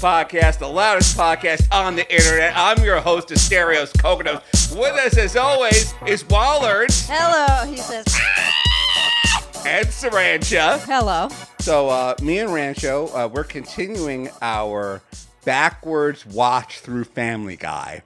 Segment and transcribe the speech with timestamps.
[0.00, 2.54] podcast, the loudest podcast on the internet.
[2.56, 4.72] I'm your host of Stereos Coconuts.
[4.72, 8.06] With us, as always, is Wallard Hello, he says.
[9.66, 10.80] and Sarancha.
[10.86, 11.28] Hello.
[11.58, 15.02] So, uh, me and Rancho, uh, we're continuing our
[15.44, 18.02] backwards watch through Family Guy.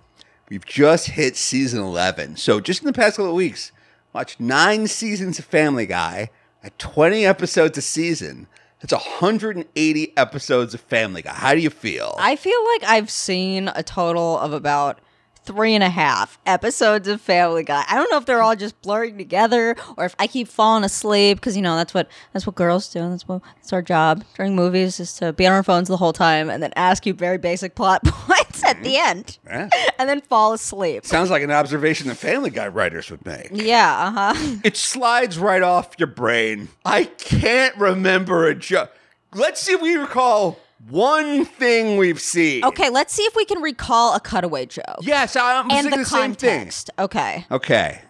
[0.51, 2.37] We've just hit season 11.
[2.39, 3.71] So, just in the past couple of weeks,
[4.13, 6.31] watched nine seasons of Family Guy
[6.65, 8.49] at 20 episodes a season.
[8.85, 11.33] That's 180 episodes of Family Guy.
[11.33, 12.15] How do you feel?
[12.19, 14.99] I feel like I've seen a total of about
[15.45, 17.85] three and a half episodes of Family Guy.
[17.89, 21.39] I don't know if they're all just blurring together or if I keep falling asleep
[21.39, 23.01] because you know that's what that's what girls do.
[23.11, 26.13] That's what that's our job during movies is to be on our phones the whole
[26.13, 29.69] time and then ask you very basic plot points at the end Yeah.
[29.99, 31.05] and then fall asleep.
[31.05, 33.49] Sounds like an observation the Family Guy writers would make.
[33.53, 34.57] Yeah, uh huh.
[34.65, 36.69] It slides right off your brain.
[36.85, 38.91] I can't remember a joke.
[39.35, 40.59] Let's see if we recall
[40.89, 42.65] one thing we've seen.
[42.65, 46.05] Okay, let's see if we can recall a cutaway joke Yes, I'm and the the
[46.05, 46.59] same thing.
[46.59, 46.91] context.
[46.99, 47.47] Okay.
[47.51, 48.01] Okay.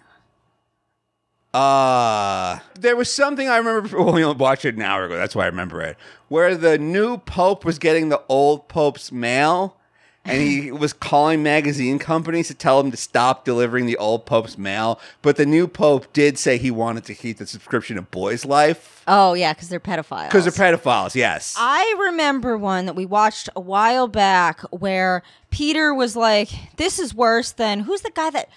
[1.52, 5.16] Uh, there was something I remember when we watched it an hour ago.
[5.16, 5.96] That's why I remember it.
[6.28, 9.76] Where the new pope was getting the old pope's mail,
[10.24, 14.56] and he was calling magazine companies to tell them to stop delivering the old pope's
[14.56, 14.98] mail.
[15.22, 19.02] But the new pope did say he wanted to keep the subscription of Boy's Life
[19.06, 20.28] Oh yeah, because they're pedophiles.
[20.30, 21.14] because they're pedophiles.
[21.14, 21.54] Yes.
[21.58, 27.14] I remember one that we watched a while back where Peter was like, "This is
[27.14, 28.48] worse than who's the guy that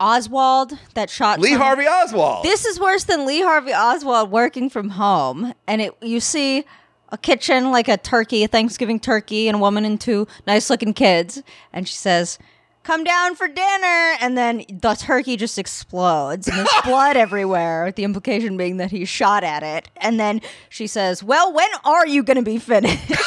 [0.00, 2.44] Oswald that shot Lee some- Harvey Oswald.
[2.44, 6.64] This is worse than Lee Harvey Oswald working from home." And it you see
[7.12, 10.94] a kitchen like a turkey, a Thanksgiving turkey, and a woman and two nice looking
[10.94, 12.38] kids, and she says.
[12.84, 17.84] Come down for dinner, and then the turkey just explodes, and there's blood everywhere.
[17.84, 21.68] with The implication being that he shot at it, and then she says, "Well, when
[21.84, 23.12] are you going to be finished?"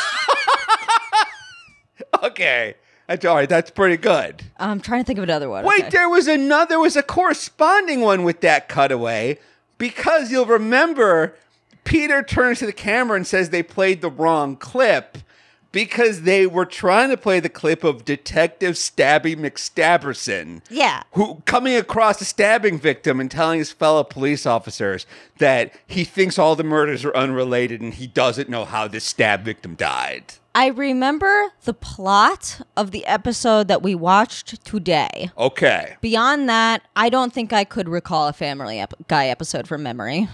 [2.24, 2.76] okay.
[3.08, 3.48] That's all right.
[3.48, 4.44] That's pretty good.
[4.58, 5.64] I'm trying to think of another one.
[5.64, 5.90] Wait, Okay.
[5.90, 6.70] there was another.
[6.70, 9.38] There was a corresponding one with that cutaway
[9.78, 11.36] because you'll remember
[11.86, 15.18] Peter turns to the camera and says they played the wrong clip
[15.72, 20.62] because they were trying to play the clip of Detective Stabby McStabberson.
[20.70, 21.04] Yeah.
[21.14, 25.06] Who coming across a stabbing victim and telling his fellow police officers
[25.40, 29.44] that he thinks all the murders are unrelated and he doesn't know how this stab
[29.44, 30.36] victim died.
[30.56, 35.30] I remember the plot of the episode that we watched today.
[35.38, 35.98] Okay.
[36.00, 40.30] Beyond that, I don't think I could recall a Family ep- Guy episode from memory.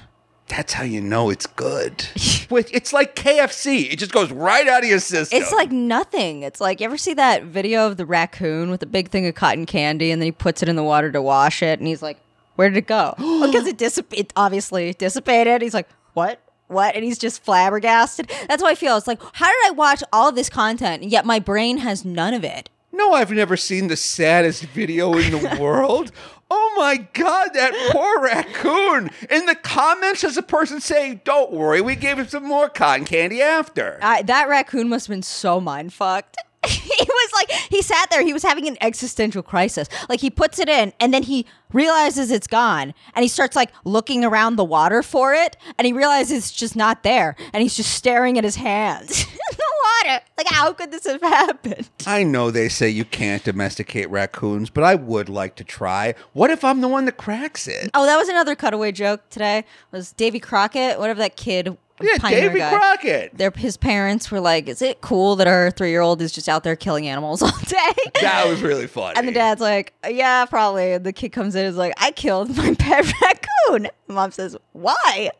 [0.51, 2.05] That's how you know it's good.
[2.49, 3.89] With it's like KFC.
[3.89, 5.41] It just goes right out of your system.
[5.41, 6.43] It's like nothing.
[6.43, 9.33] It's like you ever see that video of the raccoon with a big thing of
[9.33, 12.01] cotton candy and then he puts it in the water to wash it and he's
[12.01, 12.17] like,
[12.57, 15.61] "Where did it go?" because it dissip- it obviously dissipated.
[15.61, 16.95] He's like, "What?" What?
[16.95, 18.29] And he's just flabbergasted.
[18.47, 18.95] That's how I feel.
[18.95, 22.05] It's like, how did I watch all of this content and yet my brain has
[22.05, 22.69] none of it?
[22.91, 26.11] No, I've never seen the saddest video in the world.
[26.49, 29.09] Oh my god, that poor raccoon!
[29.29, 33.05] In the comments, there's a person saying, "Don't worry, we gave him some more cotton
[33.05, 36.35] candy after." I, that raccoon must have been so mind fucked.
[36.67, 39.87] he was like, he sat there, he was having an existential crisis.
[40.09, 43.71] Like, he puts it in and then he realizes it's gone and he starts like
[43.83, 47.75] looking around the water for it and he realizes it's just not there and he's
[47.75, 49.25] just staring at his hands
[50.05, 50.21] water.
[50.37, 51.89] Like, how could this have happened?
[52.05, 56.13] I know they say you can't domesticate raccoons, but I would like to try.
[56.33, 57.91] What if I'm the one that cracks it?
[57.93, 59.65] Oh, that was another cutaway joke today.
[59.91, 62.69] Was Davy Crockett, whatever that kid, Yeah, pioneer Davy guy.
[62.77, 63.37] Crockett.
[63.37, 66.75] Their, his parents were like, "Is it cool that our three-year-old is just out there
[66.75, 69.17] killing animals all day?" That was really funny.
[69.17, 70.93] And the dad's like, yeah, probably.
[70.93, 73.87] And the kid comes in and is like, I killed my pet raccoon.
[74.07, 75.31] Mom says, why?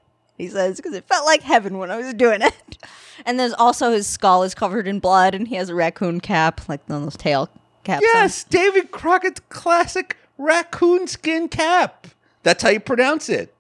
[0.41, 2.53] He says, because it felt like heaven when I was doing it.
[3.24, 6.68] And there's also his skull is covered in blood and he has a raccoon cap,
[6.68, 7.50] like one of those tail
[7.83, 7.98] caps.
[8.00, 8.01] on.
[8.15, 12.07] Yes, David Crockett's classic raccoon skin cap.
[12.42, 13.54] That's how you pronounce it.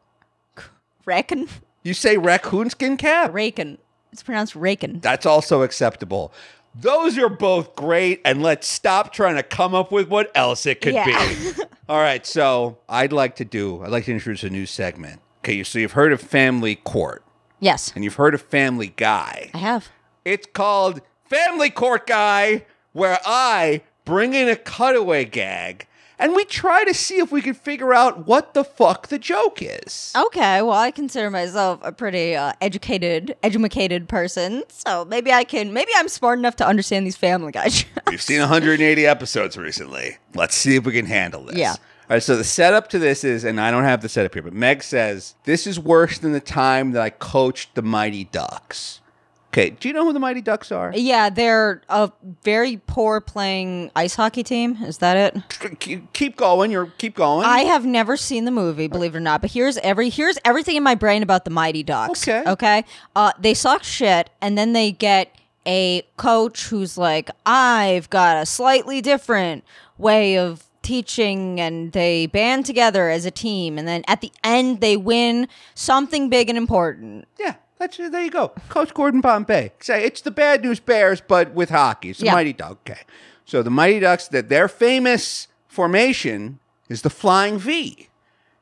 [1.05, 1.47] Rakin?
[1.83, 3.31] You say raccoon skin cap.
[3.35, 3.77] Rakin.
[4.11, 4.99] It's pronounced Rakin.
[4.99, 6.33] That's also acceptable.
[6.73, 10.81] Those are both great, and let's stop trying to come up with what else it
[10.81, 11.05] could Yeah.
[11.05, 11.51] be.
[11.89, 15.21] All right, so I'd like to do, I'd like to introduce a new segment.
[15.41, 17.23] Okay, so you've heard of Family Court,
[17.59, 19.49] Yes, and you've heard of Family Guy.
[19.53, 19.89] I have.
[20.23, 25.87] It's called Family Court Guy, where I bring in a cutaway gag
[26.21, 29.57] and we try to see if we can figure out what the fuck the joke
[29.59, 30.13] is.
[30.15, 35.73] Okay, well, I consider myself a pretty uh, educated, educated person, so maybe I can,
[35.73, 37.89] maybe I'm smart enough to understand these Family Guy jokes.
[38.05, 40.17] We've seen 180 episodes recently.
[40.35, 41.57] Let's see if we can handle this.
[41.57, 41.75] Yeah.
[42.11, 44.43] All right, so the setup to this is, and I don't have the setup here,
[44.43, 48.99] but Meg says, This is worse than the time that I coached the Mighty Ducks.
[49.47, 50.91] Okay, do you know who the Mighty Ducks are?
[50.93, 52.11] Yeah, they're a
[52.43, 54.79] very poor playing ice hockey team.
[54.83, 55.79] Is that it?
[55.79, 56.69] Keep keep going.
[56.69, 57.45] You're keep going.
[57.45, 59.39] I have never seen the movie, believe it or not.
[59.39, 62.27] But here's every here's everything in my brain about the Mighty Ducks.
[62.27, 62.43] Okay.
[62.45, 62.83] Okay.
[63.15, 65.33] Uh, they suck shit, and then they get
[65.65, 69.63] a coach who's like, I've got a slightly different
[69.97, 74.81] way of teaching, and they band together as a team, and then at the end
[74.81, 77.27] they win something big and important.
[77.39, 78.23] yeah, that's there.
[78.23, 79.71] You go, Coach Gordon Bombay.
[79.79, 82.09] Say it's the Bad News Bears, but with hockey.
[82.11, 82.33] It's the Yeah.
[82.33, 82.77] Mighty Ducks.
[82.89, 83.01] Okay,
[83.45, 88.07] so the Mighty Ducks that their famous formation is the Flying V.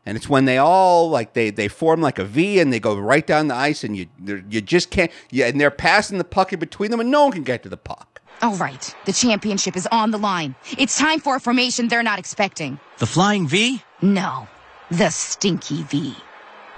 [0.06, 2.98] And it's when they all like they they form like a V and they go
[2.98, 4.08] right down the ice and you
[4.50, 7.32] you just can't yeah and they're passing the puck in between them and no one
[7.32, 8.19] can get to the puck.
[8.42, 10.56] All right, the championship is on the line.
[10.78, 12.80] It's time for a formation they're not expecting.
[12.98, 13.84] The Flying V?
[14.02, 14.48] No,
[14.90, 16.16] the Stinky V.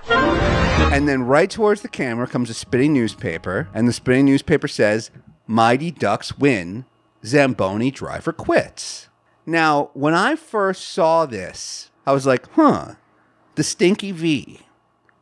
[0.09, 5.11] And then right towards the camera comes a spinning newspaper, and the spinning newspaper says,
[5.45, 6.85] Mighty Ducks win,
[7.23, 9.09] Zamboni driver quits.
[9.45, 12.95] Now, when I first saw this, I was like, huh,
[13.53, 14.61] the stinky V.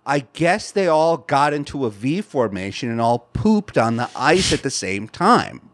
[0.06, 4.54] I guess they all got into a V formation and all pooped on the ice
[4.54, 5.69] at the same time,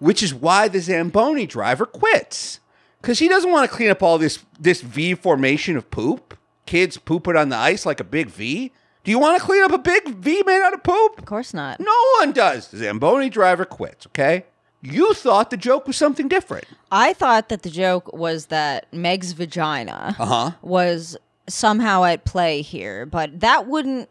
[0.00, 2.58] which is why the Zamboni driver quits.
[3.00, 6.36] Because he doesn't want to clean up all this, this V formation of poop.
[6.66, 8.72] Kids poop it on the ice like a big V.
[9.04, 11.18] Do you want to clean up a big V made out of poop?
[11.18, 11.80] Of course not.
[11.80, 12.68] No one does.
[12.68, 14.44] Zamboni driver quits, okay?
[14.82, 16.64] You thought the joke was something different.
[16.92, 20.50] I thought that the joke was that Meg's vagina Uh-huh.
[20.62, 21.16] was
[21.48, 24.08] somehow at play here, but that wouldn't.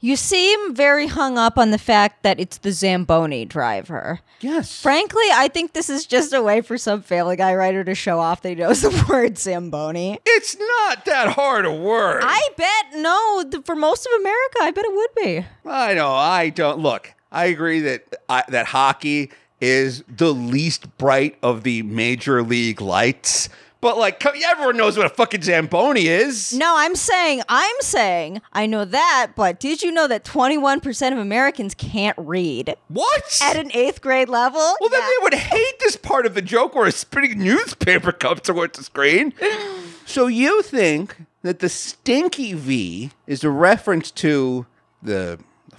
[0.00, 4.20] You seem very hung up on the fact that it's the Zamboni driver.
[4.40, 4.80] Yes.
[4.80, 8.20] Frankly, I think this is just a way for some Family Guy writer to show
[8.20, 10.20] off that he knows the word Zamboni.
[10.24, 12.22] It's not that hard a word.
[12.24, 15.46] I bet no, th- for most of America, I bet it would be.
[15.66, 16.12] I know.
[16.12, 17.12] I don't look.
[17.32, 23.48] I agree that I, that hockey is the least bright of the major league lights.
[23.80, 26.52] But like, everyone knows what a fucking zamboni is.
[26.52, 31.18] No, I'm saying, I'm saying, I know that, but did you know that 21% of
[31.18, 33.38] Americans can't read What?
[33.42, 34.58] at an eighth grade level?
[34.80, 35.06] well, then Yeah.
[35.06, 38.84] they would hate this part of the joke where a spinning newspaper comes towards the
[38.84, 39.32] screen.
[40.06, 44.66] so you think that the stinky V is a reference to
[45.00, 45.38] the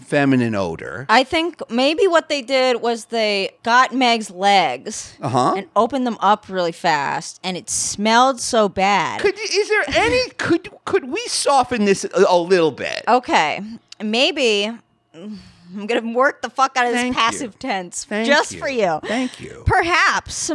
[0.09, 1.05] feminine odor?
[1.09, 5.53] I think maybe what they did was they got Meg's legs Uh-huh.
[5.57, 9.21] and opened them up really fast, and it smelled so bad.
[9.21, 13.03] Could is there any could could we soften this a, a little bit?
[13.07, 13.61] okay,
[14.03, 14.71] maybe
[15.13, 17.21] I'm gonna work the fuck out of this Thank you.
[17.21, 18.59] passive tense Thank just you.
[18.59, 18.99] for you.
[19.05, 19.63] Thank you.
[19.65, 20.49] Perhaps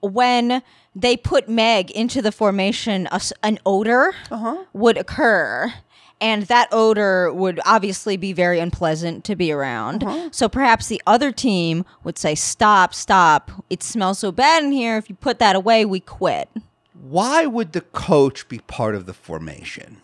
[0.00, 0.62] when
[0.96, 3.08] they put Meg into the formation,
[3.42, 4.64] an odor Uh-huh.
[4.72, 5.72] would occur.
[6.24, 10.02] And that odor would obviously be very unpleasant to be around.
[10.02, 10.30] Uh-huh.
[10.32, 13.50] So perhaps the other team would say, Stop, stop.
[13.68, 14.96] It smells so bad in here.
[14.96, 16.48] If you put that away, we quit.
[16.94, 19.98] Why would the coach be part of the formation?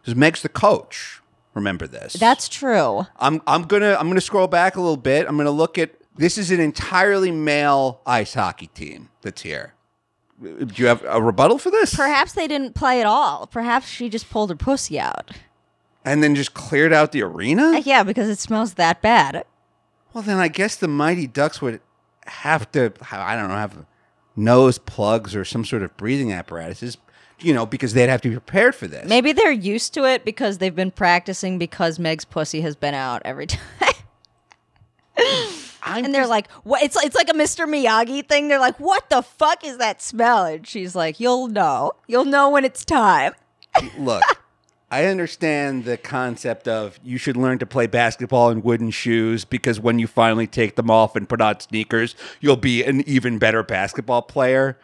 [0.00, 1.20] Because Meg's the coach.
[1.52, 2.14] Remember this.
[2.14, 3.06] That's true.
[3.18, 5.26] I'm I'm gonna I'm gonna scroll back a little bit.
[5.28, 9.74] I'm gonna look at this is an entirely male ice hockey team that's here.
[10.40, 11.94] Do you have a rebuttal for this?
[11.94, 13.46] Perhaps they didn't play at all.
[13.46, 15.30] Perhaps she just pulled her pussy out.
[16.06, 17.72] And then just cleared out the arena?
[17.74, 19.44] Uh, Yeah, because it smells that bad.
[20.14, 21.80] Well, then I guess the Mighty Ducks would
[22.26, 23.84] have to, I don't know, have
[24.34, 26.96] nose plugs or some sort of breathing apparatuses,
[27.40, 29.06] you know, because they'd have to be prepared for this.
[29.08, 33.20] Maybe they're used to it because they've been practicing because Meg's pussy has been out
[33.24, 33.60] every time.
[35.82, 37.64] I'm and they're just- like, "What?" It's it's like a Mr.
[37.66, 38.48] Miyagi thing.
[38.48, 41.92] They're like, "What the fuck is that smell?" And she's like, "You'll know.
[42.08, 43.34] You'll know when it's time."
[43.98, 44.22] look,
[44.88, 49.80] I understand the concept of you should learn to play basketball in wooden shoes because
[49.80, 53.64] when you finally take them off and put on sneakers, you'll be an even better
[53.64, 54.78] basketball player.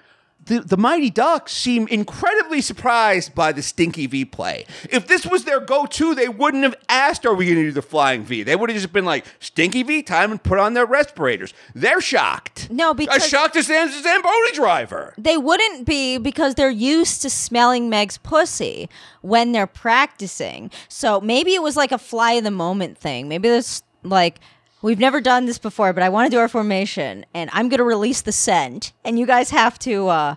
[0.44, 4.66] The, the Mighty Ducks seem incredibly surprised by the Stinky V play.
[4.90, 7.72] If this was their go to, they wouldn't have asked, Are we going to do
[7.72, 8.42] the Flying V?
[8.42, 11.54] They would have just been like, Stinky V, time and put on their respirators.
[11.74, 12.70] They're shocked.
[12.70, 15.14] No, because- As shocked as the Zamboni driver.
[15.16, 18.88] They wouldn't be because they're used to smelling Meg's pussy
[19.20, 20.70] when they're practicing.
[20.88, 23.28] So maybe it was like a fly of the moment thing.
[23.28, 24.40] Maybe there's like
[24.82, 27.78] we've never done this before, but I want to do our formation and I'm going
[27.78, 30.34] to release the scent and you guys have to uh,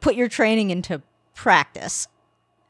[0.00, 1.02] put your training into
[1.34, 2.08] practice.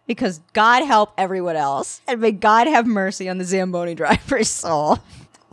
[0.05, 4.99] Because God help everyone else, and may God have mercy on the Zamboni driver's soul.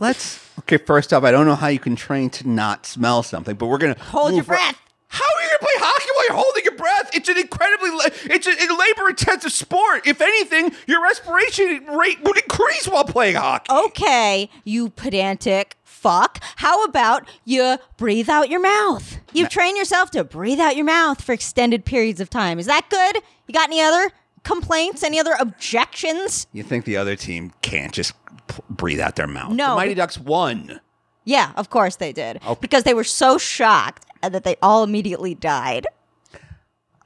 [0.00, 0.44] Let's.
[0.60, 3.66] Okay, first off, I don't know how you can train to not smell something, but
[3.66, 4.79] we're gonna Hold your breath.
[5.12, 7.10] How are you gonna play hockey while you're holding your breath?
[7.12, 7.88] It's an incredibly,
[8.32, 10.06] it's a, a labor-intensive sport.
[10.06, 13.72] If anything, your respiration rate would increase while playing hockey.
[13.72, 16.38] Okay, you pedantic fuck?
[16.56, 19.18] How about you breathe out your mouth?
[19.32, 22.60] You've trained yourself to breathe out your mouth for extended periods of time.
[22.60, 23.16] Is that good?
[23.48, 24.12] You got any other
[24.44, 25.02] complaints?
[25.02, 26.46] Any other objections?
[26.52, 28.14] You think the other team can't just
[28.46, 29.52] p- breathe out their mouth?
[29.52, 29.70] No.
[29.70, 30.80] The Mighty Ducks won.
[31.24, 32.38] Yeah, of course they did.
[32.46, 32.54] Oh.
[32.54, 35.86] Because they were so shocked that they all immediately died.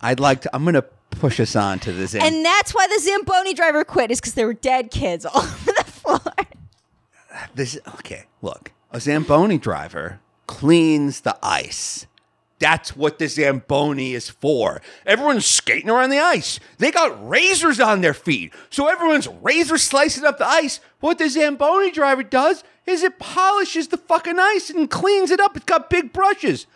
[0.01, 0.51] I'd like to.
[0.55, 2.35] I'm going to push us on to the end.
[2.35, 5.73] And that's why the Zamboni driver quit, is because there were dead kids all over
[5.73, 6.21] the floor.
[7.55, 8.25] this okay.
[8.43, 12.07] Look, a Zamboni driver cleans the ice.
[12.61, 14.81] That's what the Zamboni is for.
[15.05, 16.61] Everyone's skating around the ice.
[16.79, 18.55] They got razors on their feet.
[18.71, 20.81] So everyone's razor slicing up the ice.
[21.01, 25.57] What the Zamboni driver does is it polishes the fucking ice and cleans it up.
[25.57, 26.67] It's got big brushes.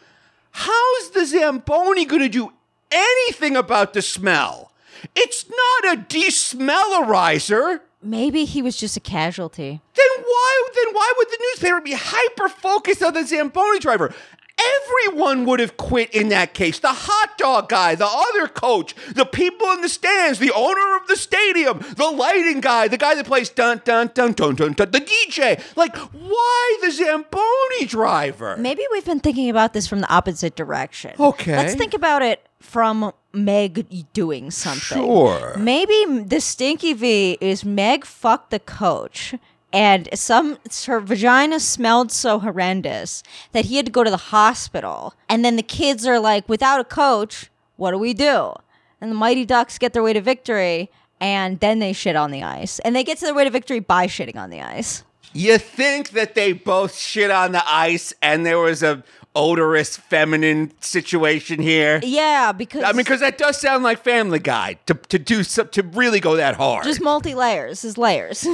[0.52, 2.52] How's the Zamboni going to do
[2.90, 4.72] anything about the smell?
[5.14, 7.80] It's not a desmellerizer.
[8.02, 9.80] Maybe he was just a casualty.
[9.94, 14.14] Then why then why would the newspaper be hyper focused on the Zamboni driver?
[14.58, 16.78] Everyone would have quit in that case.
[16.78, 21.06] The hot dog guy, the other coach, the people in the stands, the owner of
[21.06, 24.90] the stadium, the lighting guy, the guy that plays dun dun dun dun dun, dun
[24.90, 25.62] the DJ.
[25.76, 28.56] Like, why the Zamboni driver?
[28.56, 31.14] Maybe we've been thinking about this from the opposite direction.
[31.18, 31.56] Okay.
[31.56, 34.98] Let's think about it from Meg doing something.
[34.98, 35.56] Sure.
[35.56, 39.34] Maybe the stinky V is Meg fucked the coach.
[39.72, 43.22] And some her vagina smelled so horrendous
[43.52, 45.14] that he had to go to the hospital.
[45.28, 48.54] And then the kids are like, without a coach, what do we do?
[49.00, 52.42] And the Mighty Ducks get their way to victory, and then they shit on the
[52.42, 52.78] ice.
[52.80, 55.04] And they get to their way to victory by shitting on the ice.
[55.32, 59.04] You think that they both shit on the ice and there was a
[59.37, 62.00] odorous feminine situation here?
[62.02, 65.68] Yeah, because I mean, because that does sound like Family Guy to, to do some,
[65.68, 66.84] to really go that hard.
[66.84, 68.46] just multi layers is layers.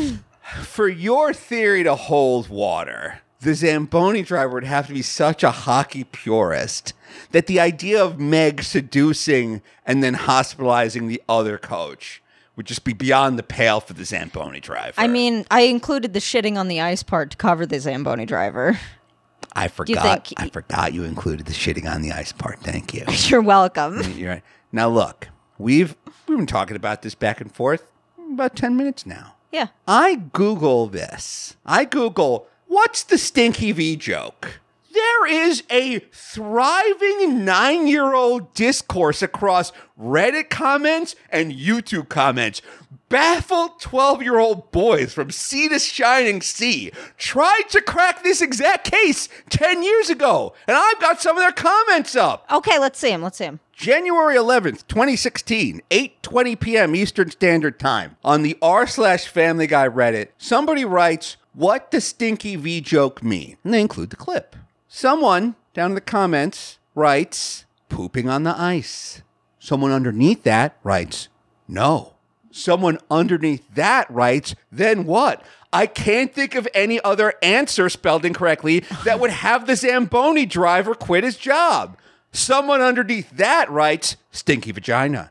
[0.62, 5.50] For your theory to hold water, the Zamboni driver would have to be such a
[5.50, 6.92] hockey purist
[7.32, 12.22] that the idea of Meg seducing and then hospitalizing the other coach
[12.56, 14.94] would just be beyond the pale for the Zamboni driver.
[14.96, 18.78] I mean, I included the shitting on the ice part to cover the Zamboni driver.
[19.56, 20.26] I forgot.
[20.28, 22.60] think- I forgot you included the shitting on the ice part.
[22.60, 23.04] Thank you.
[23.28, 24.00] You're welcome.
[24.16, 24.42] You're right.
[24.72, 25.96] Now look, we've
[26.26, 27.86] we've been talking about this back and forth
[28.32, 29.33] about ten minutes now.
[29.54, 29.68] Yeah.
[29.86, 31.54] I Google this.
[31.64, 34.58] I Google, what's the Stinky V joke?
[34.92, 42.62] There is a thriving nine year old discourse across Reddit comments and YouTube comments.
[43.08, 48.90] Baffled 12 year old boys from sea to shining sea tried to crack this exact
[48.90, 52.44] case 10 years ago, and I've got some of their comments up.
[52.50, 53.22] Okay, let's see him.
[53.22, 53.60] Let's see him.
[53.76, 56.94] January 11th, 2016, 8:20 p.m.
[56.94, 58.16] Eastern Standard Time.
[58.24, 63.56] On the r slash Family Guy Reddit, somebody writes, "What does Stinky V joke mean?"
[63.64, 64.54] And they include the clip.
[64.88, 69.22] Someone down in the comments writes, "Pooping on the ice."
[69.58, 71.28] Someone underneath that writes,
[71.66, 72.14] "No."
[72.52, 78.84] Someone underneath that writes, "Then what?" I can't think of any other answer spelled incorrectly
[79.04, 81.96] that would have the Zamboni driver quit his job.
[82.34, 85.30] Someone underneath that writes, stinky vagina.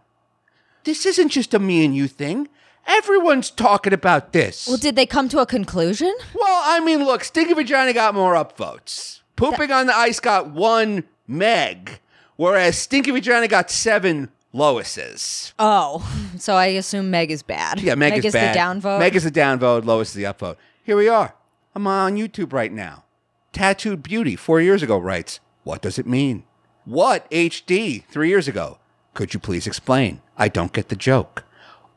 [0.86, 2.48] This isn't just a me and you thing.
[2.88, 4.68] Everyone's talking about this.
[4.68, 6.14] Well, did they come to a conclusion?
[6.34, 9.20] Well, I mean, look, stinky vagina got more upvotes.
[9.36, 12.00] Pooping on the ice got one Meg,
[12.38, 15.52] whereas stinky vagina got seven Loises.
[15.60, 17.82] Oh, so I assume Meg is bad.
[17.82, 18.56] Yeah, Meg, is, bad.
[18.56, 19.00] the downvote.
[19.00, 19.84] Meg is the downvote.
[19.84, 20.56] Lois is the upvote.
[20.84, 21.36] Here we are.
[21.76, 23.04] I'm on YouTube right now.
[23.52, 26.44] Tattooed Beauty four years ago writes, "What does it mean?
[26.86, 28.78] What HD three years ago?
[29.14, 30.22] Could you please explain?
[30.38, 31.46] I don't get the joke."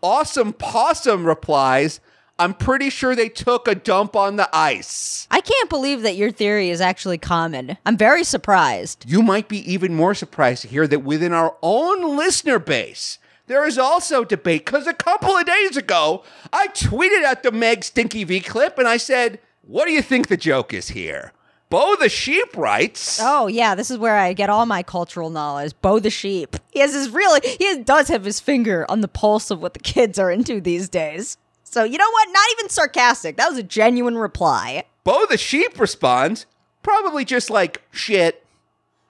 [0.02, 1.98] Awesome Possum replies,
[2.38, 6.30] "I'm pretty sure they took a dump on the ice." I can't believe that your
[6.30, 7.78] theory is actually common.
[7.84, 9.04] I'm very surprised.
[9.08, 13.66] You might be even more surprised to hear that within our own listener base, there
[13.66, 14.64] is also debate.
[14.64, 18.86] Because a couple of days ago, I tweeted at the Meg Stinky V clip and
[18.86, 21.32] I said, What do you think the joke is here?
[21.68, 25.72] Bo the Sheep writes, Oh yeah, this is where I get all my cultural knowledge.
[25.82, 26.56] Bo the sheep.
[26.70, 29.80] He has his really he does have his finger on the pulse of what the
[29.80, 31.36] kids are into these days.
[31.64, 32.28] So you know what?
[32.30, 33.36] Not even sarcastic.
[33.36, 34.84] That was a genuine reply.
[35.02, 36.46] Bo the Sheep responds,
[36.82, 38.46] Probably just like shit,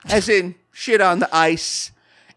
[0.07, 1.93] as in shit on the ice.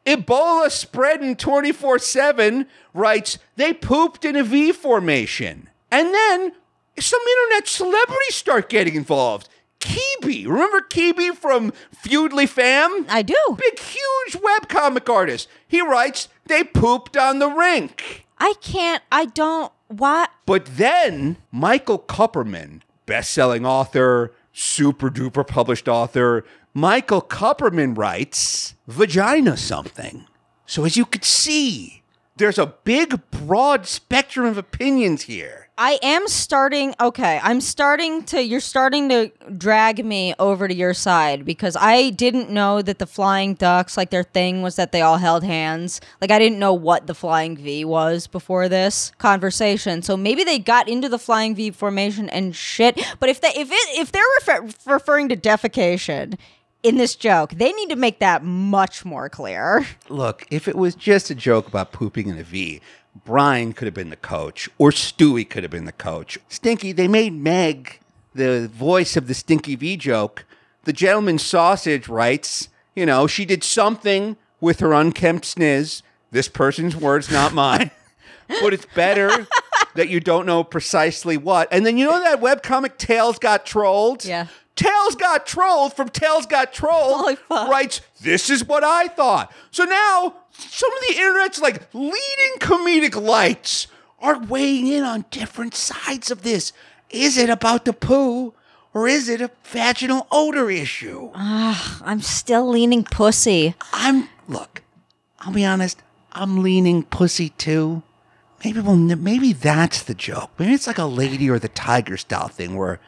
[0.05, 5.69] Ebola spreading 24 7 writes, They pooped in a V formation.
[5.91, 6.51] And then
[6.99, 9.47] some internet celebrities start getting involved.
[9.79, 13.05] Kibi, remember Kibi from Feudly Fam?
[13.09, 13.35] I do.
[13.57, 15.47] Big, huge webcomic artist.
[15.67, 18.25] He writes, They pooped on the rink.
[18.37, 19.03] I can't.
[19.11, 19.71] I don't.
[19.87, 20.31] What?
[20.45, 30.25] But then Michael Kupperman, best-selling author, super duper published author Michael Kupperman writes vagina something.
[30.65, 32.03] So, as you could see,
[32.37, 35.68] there's a big, broad spectrum of opinions here.
[35.81, 36.93] I am starting.
[36.99, 38.43] Okay, I'm starting to.
[38.43, 43.07] You're starting to drag me over to your side because I didn't know that the
[43.07, 46.01] flying ducks, like their thing was that they all held hands.
[46.19, 50.01] Like I didn't know what the flying V was before this conversation.
[50.01, 53.01] So maybe they got into the flying V formation and shit.
[53.21, 56.37] But if they if it if they're refer- referring to defecation
[56.83, 59.87] in this joke, they need to make that much more clear.
[60.09, 62.81] Look, if it was just a joke about pooping in a V,
[63.25, 66.37] Brian could have been the coach, or Stewie could have been the coach.
[66.47, 67.99] Stinky, they made Meg
[68.33, 70.45] the voice of the Stinky V joke.
[70.83, 76.01] The gentleman sausage writes, you know, she did something with her unkempt sniz.
[76.31, 77.91] This person's words, not mine.
[78.61, 79.47] but it's better
[79.95, 81.67] that you don't know precisely what.
[81.71, 84.25] And then you know that webcomic Tails got trolled?
[84.25, 84.47] Yeah.
[84.75, 89.51] Tails got trolled from Tails got trolled writes, This is what I thought.
[89.71, 93.87] So now some of the internet's like leading comedic lights
[94.19, 96.73] are weighing in on different sides of this.
[97.09, 98.53] Is it about the poo
[98.93, 101.31] or is it a vaginal odor issue?
[102.03, 103.75] I'm still leaning pussy.
[103.93, 104.81] I'm look,
[105.39, 106.01] I'll be honest,
[106.33, 108.03] I'm leaning pussy too.
[108.63, 110.51] Maybe we'll, maybe that's the joke.
[110.59, 112.99] Maybe it's like a lady or the tiger style thing where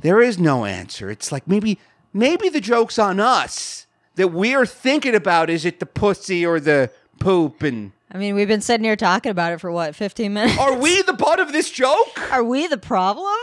[0.00, 1.10] there is no answer.
[1.10, 1.78] It's like maybe
[2.12, 6.90] maybe the joke's on us that we're thinking about is it the pussy or the
[7.18, 10.58] poop and I mean, we've been sitting here talking about it for what, 15 minutes?
[10.58, 12.20] are we the butt of this joke?
[12.32, 13.34] Are we the problem?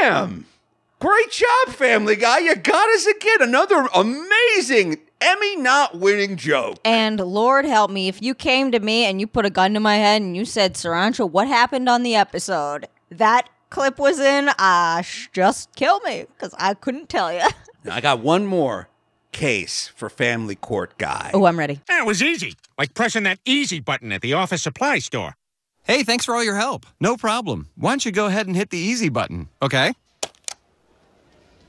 [0.00, 0.46] Damn.
[1.00, 2.38] Great job, Family Guy.
[2.40, 3.40] You got us again.
[3.40, 6.78] Another amazing Emmy not winning joke.
[6.84, 9.80] And Lord help me, if you came to me and you put a gun to
[9.80, 12.86] my head and you said, Sarancha, what happened on the episode?
[13.10, 17.48] That clip was in, uh, sh- just kill me because I couldn't tell you.
[17.90, 18.88] I got one more
[19.32, 21.30] case for Family Court Guy.
[21.34, 21.80] oh, I'm ready.
[21.88, 25.36] That was easy, like pressing that easy button at the office supply store.
[25.84, 26.86] Hey, thanks for all your help.
[27.00, 27.68] No problem.
[27.74, 29.92] Why don't you go ahead and hit the easy button, okay?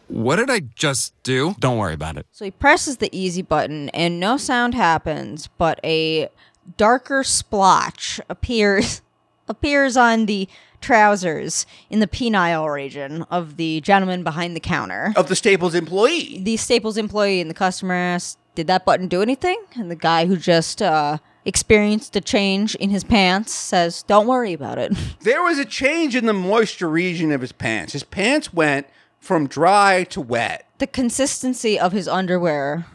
[0.08, 1.56] What did I just do?
[1.60, 2.26] Don't worry about it.
[2.32, 6.30] So he presses the easy button and no sound happens, but a
[6.76, 9.02] darker splotch appears
[9.48, 10.48] appears on the
[10.82, 15.14] trousers in the penile region of the gentleman behind the counter.
[15.16, 16.40] Of the Staples employee.
[16.44, 20.26] the Staples employee and the customer asked, "Did that button do anything?" And the guy
[20.26, 24.92] who just uh, experienced a change in his pants says, "Don't worry about it."
[25.22, 27.94] There was a change in the moisture region of his pants.
[27.94, 28.88] His pants went
[29.20, 30.66] from dry to wet.
[30.80, 32.88] the consistency of his underwear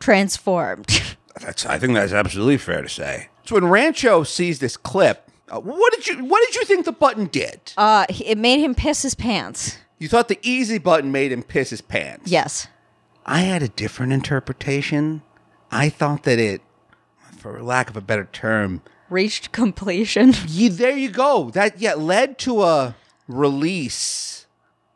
[0.00, 0.86] transformed.
[1.40, 3.28] That's I think that's absolutely fair to say.
[3.44, 6.92] So when Rancho sees this clip, uh, what did you what did you think the
[6.92, 7.72] button did?
[7.76, 9.78] uh, it made him piss his pants.
[9.98, 12.30] you thought the easy button made him piss his pants.
[12.30, 12.68] Yes.
[13.24, 15.22] I had a different interpretation.
[15.70, 16.62] I thought that it,
[17.36, 20.34] for lack of a better term, Reached completion.
[20.48, 21.50] you, there you go.
[21.50, 22.96] That yeah led to a
[23.28, 24.46] release.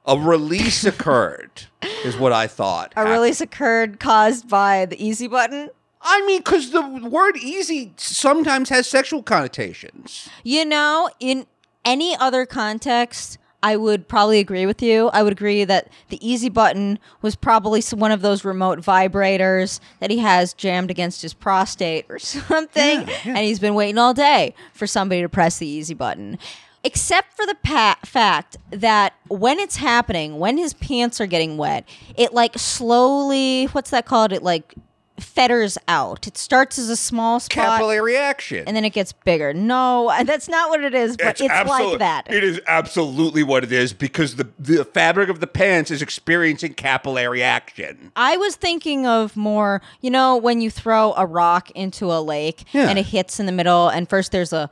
[0.06, 1.66] A release occurred,
[2.04, 2.92] is what I thought.
[2.96, 5.70] A release occurred caused by the easy button.
[6.02, 10.28] I mean, because the word "easy" sometimes has sexual connotations.
[10.44, 11.46] You know, in
[11.84, 15.08] any other context, I would probably agree with you.
[15.08, 20.10] I would agree that the easy button was probably one of those remote vibrators that
[20.10, 24.86] he has jammed against his prostate or something, and he's been waiting all day for
[24.86, 26.38] somebody to press the easy button.
[26.82, 31.86] Except for the pa- fact that when it's happening, when his pants are getting wet,
[32.16, 34.32] it like slowly, what's that called?
[34.32, 34.74] It like
[35.20, 36.26] fetters out.
[36.26, 38.64] It starts as a small spot Capillary action.
[38.66, 39.52] and then it gets bigger.
[39.54, 42.33] No, that's not what it is, but it's, like that.
[42.33, 46.74] It is absolutely what it is because the the fabric of the pants is experiencing
[46.74, 48.12] capillary action.
[48.16, 52.64] I was thinking of more, you know, when you throw a rock into a lake
[52.72, 52.88] Yeah.
[52.88, 54.70] and it hits in the middle, and first there's a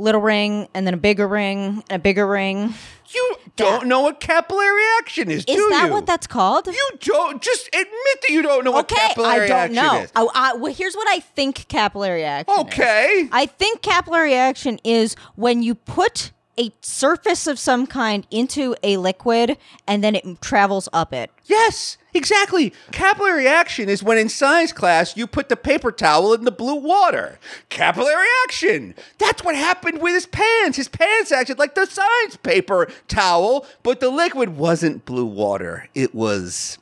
[0.00, 2.74] little ring, and then a bigger ring, and a bigger ring.
[3.12, 5.58] You don't know what capillary action is, do you?
[5.58, 5.92] Is do that you?
[5.92, 6.66] what that's called?
[6.68, 7.90] You don't just admit
[8.22, 9.78] that you don't know what capillary action is.
[9.78, 10.00] okay, I don't know.
[10.02, 10.12] is.
[10.14, 12.60] Oh, I, well, here's what I think capillary action is.
[12.66, 13.28] Okay.
[13.32, 18.98] I think capillary action is when you put a surface of some kind into a
[18.98, 21.30] liquid and then it travels up it.
[21.46, 22.74] Yes, exactly.
[22.92, 26.74] Capillary action is when in science class you put the paper towel in the blue
[26.74, 27.38] water.
[27.70, 28.94] Capillary action.
[29.16, 30.76] That's what happened with his pants.
[30.76, 35.88] His pants acted like the science paper towel, but the liquid wasn't blue water.
[35.94, 36.78] It was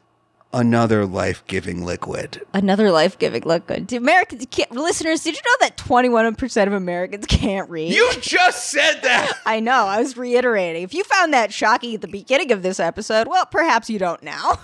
[0.53, 2.43] another life giving liquid.
[2.53, 3.87] Another life giving liquid.
[3.87, 7.93] Do Americans, can't, listeners, did you know that 21% of Americans can't read?
[7.93, 9.39] You just said that.
[9.47, 9.87] I know.
[9.87, 10.83] I was reiterating.
[10.83, 14.23] If you found that shocking at the beginning of this episode, well, perhaps you don't
[14.23, 14.61] now.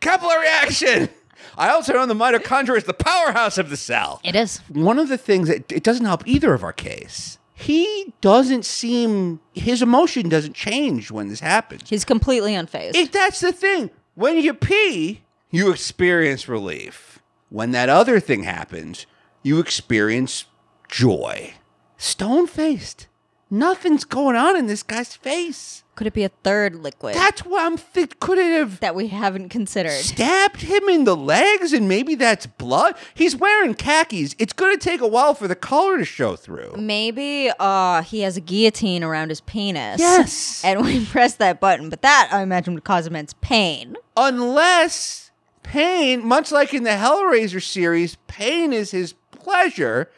[0.00, 1.08] Capillary action.
[1.58, 4.20] I also know the mitochondria is the powerhouse of the cell.
[4.24, 4.58] It is.
[4.68, 7.38] One of the things that it doesn't help either of our case.
[7.54, 11.88] He doesn't seem his emotion doesn't change when this happens.
[11.88, 12.94] He's completely unfazed.
[12.94, 13.90] It, that's the thing.
[14.16, 17.18] When you pee, you experience relief.
[17.50, 19.04] When that other thing happens,
[19.42, 20.46] you experience
[20.88, 21.52] joy.
[21.98, 23.08] Stone faced.
[23.50, 25.84] Nothing's going on in this guy's face.
[25.96, 28.20] Could it be a third liquid That's what I'm think.
[28.20, 29.92] Could it have that we haven't considered?
[29.92, 32.94] stabbed him in the legs and maybe that's blood?
[33.14, 34.36] He's wearing khakis.
[34.38, 36.74] It's going to take a while for the color to show through.
[36.76, 39.98] Maybe uh, he has a guillotine around his penis.
[39.98, 40.62] Yes.
[40.66, 43.96] And we press that button, but that I imagine would cause immense pain.
[44.16, 45.30] Unless
[45.62, 50.10] pain, much like in the Hellraiser series, pain is his pleasure.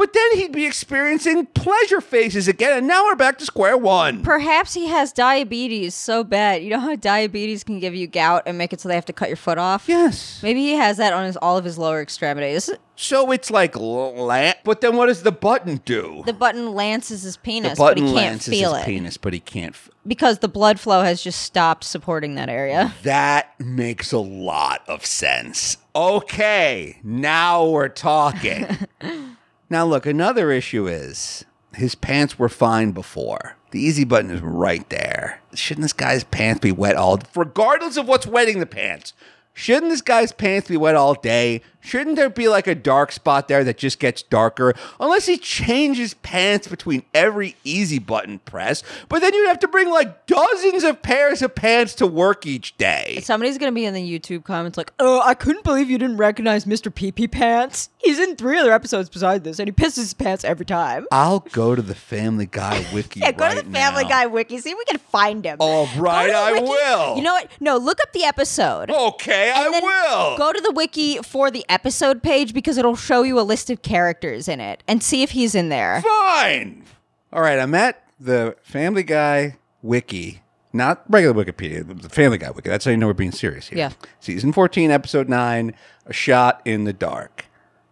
[0.00, 4.22] But then he'd be experiencing pleasure faces again, and now we're back to square one.
[4.22, 6.62] Perhaps he has diabetes so bad.
[6.62, 9.12] You know how diabetes can give you gout and make it so they have to
[9.12, 9.90] cut your foot off?
[9.90, 10.42] Yes.
[10.42, 12.70] Maybe he has that on his all of his lower extremities.
[12.96, 16.22] So it's like, la- but then what does the button do?
[16.24, 19.16] The button lances his penis, the button but he can't lances feel his it penis,
[19.18, 19.74] but he can't.
[19.74, 22.94] F- because the blood flow has just stopped supporting that area.
[23.02, 25.76] that makes a lot of sense.
[25.94, 28.66] Okay, now we're talking.
[29.70, 33.56] now, look, another issue is his pants were fine before.
[33.70, 35.40] The easy button is right there.
[35.54, 39.14] Shouldn't this guy's pants be wet all regardless of what's wetting the pants?
[39.54, 41.62] Shouldn't this guy's pants be wet all day?
[41.80, 44.74] Shouldn't there be like a dark spot there that just gets darker?
[44.98, 49.88] Unless he changes pants between every easy button press, but then you'd have to bring
[49.90, 53.20] like dozens of pairs of pants to work each day.
[53.22, 56.64] Somebody's gonna be in the YouTube comments like, "Oh, I couldn't believe you didn't recognize
[56.64, 56.94] Mr.
[56.94, 57.88] Pee Pee Pants.
[57.98, 61.40] He's in three other episodes besides this, and he pisses his pants every time." I'll
[61.52, 63.20] go to the Family Guy wiki.
[63.20, 64.08] Yeah, go to the Family now.
[64.08, 65.56] Guy wiki, see if we can find him.
[65.60, 66.64] All right, I wiki.
[66.66, 67.16] will.
[67.16, 67.48] You know what?
[67.60, 68.90] No, look up the episode.
[68.90, 70.36] Okay, I will.
[70.36, 73.82] Go to the wiki for the episode page because it'll show you a list of
[73.82, 76.02] characters in it and see if he's in there.
[76.02, 76.84] Fine.
[77.32, 82.68] All right, I'm at the Family Guy wiki, not regular Wikipedia, the Family Guy wiki.
[82.68, 83.78] That's how you know we're being serious here.
[83.78, 83.92] Yeah.
[84.18, 85.74] Season 14, episode 9,
[86.06, 87.46] A Shot in the Dark,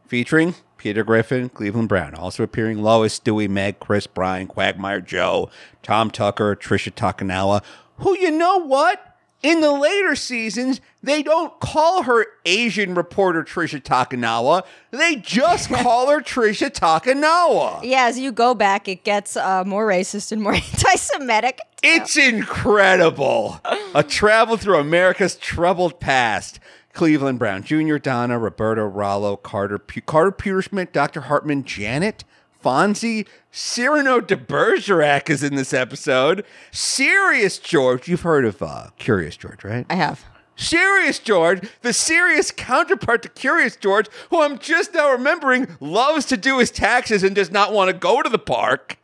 [0.06, 5.50] featuring Peter Griffin, Cleveland Brown, also appearing Lois, Stewie, Meg, Chris, Brian, Quagmire Joe,
[5.82, 7.62] Tom Tucker, Tricia Takanawa,
[7.98, 9.08] who you know what?
[9.42, 14.64] In the later seasons, they don't call her Asian reporter Tricia Takanawa.
[14.90, 17.81] They just call her Tricia Takanawa.
[17.85, 21.61] Yeah, as you go back, it gets uh, more racist and more anti-Semitic.
[21.85, 23.61] It's incredible.
[23.94, 26.59] A travel through America's troubled past.
[26.92, 31.20] Cleveland Brown Jr., Donna, Roberto Rollo, Carter, Pu- Carter Pewterschmidt, Dr.
[31.22, 32.24] Hartman, Janet,
[32.62, 36.44] Fonzie, Cyrano de Bergerac is in this episode.
[36.71, 39.87] Serious George, you've heard of uh, Curious George, right?
[39.88, 40.25] I have.
[40.57, 46.37] Serious George, the serious counterpart to Curious George, who I'm just now remembering loves to
[46.37, 48.99] do his taxes and does not want to go to the park.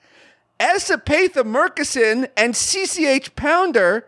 [0.59, 0.91] S.
[0.91, 4.07] Epatha Merkerson and CCH Pounder,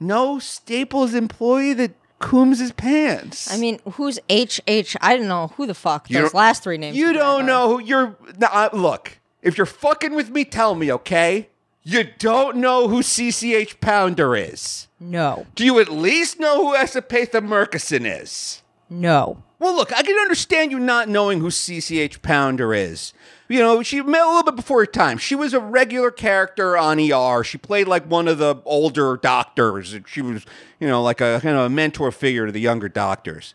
[0.00, 3.52] no Staples employee that cooms his pants.
[3.52, 4.96] I mean, who's HH?
[5.00, 6.96] I don't know who the fuck You those last three names.
[6.96, 8.16] You don't know who you're.
[8.38, 11.48] Nah, look, if you're fucking with me, tell me, okay?
[11.82, 14.88] You don't know who CCH Pounder is.
[14.98, 15.46] No.
[15.54, 16.94] Do you at least know who S.
[16.96, 18.62] Epatha Merkerson is?
[18.90, 19.42] No.
[19.58, 23.12] Well, look, I can understand you not knowing who CCH Pounder is.
[23.48, 25.18] You know, she met a little bit before her time.
[25.18, 27.44] She was a regular character on ER.
[27.44, 29.96] She played like one of the older doctors.
[30.06, 30.44] She was,
[30.80, 33.54] you know, like a kind of a mentor figure to the younger doctors.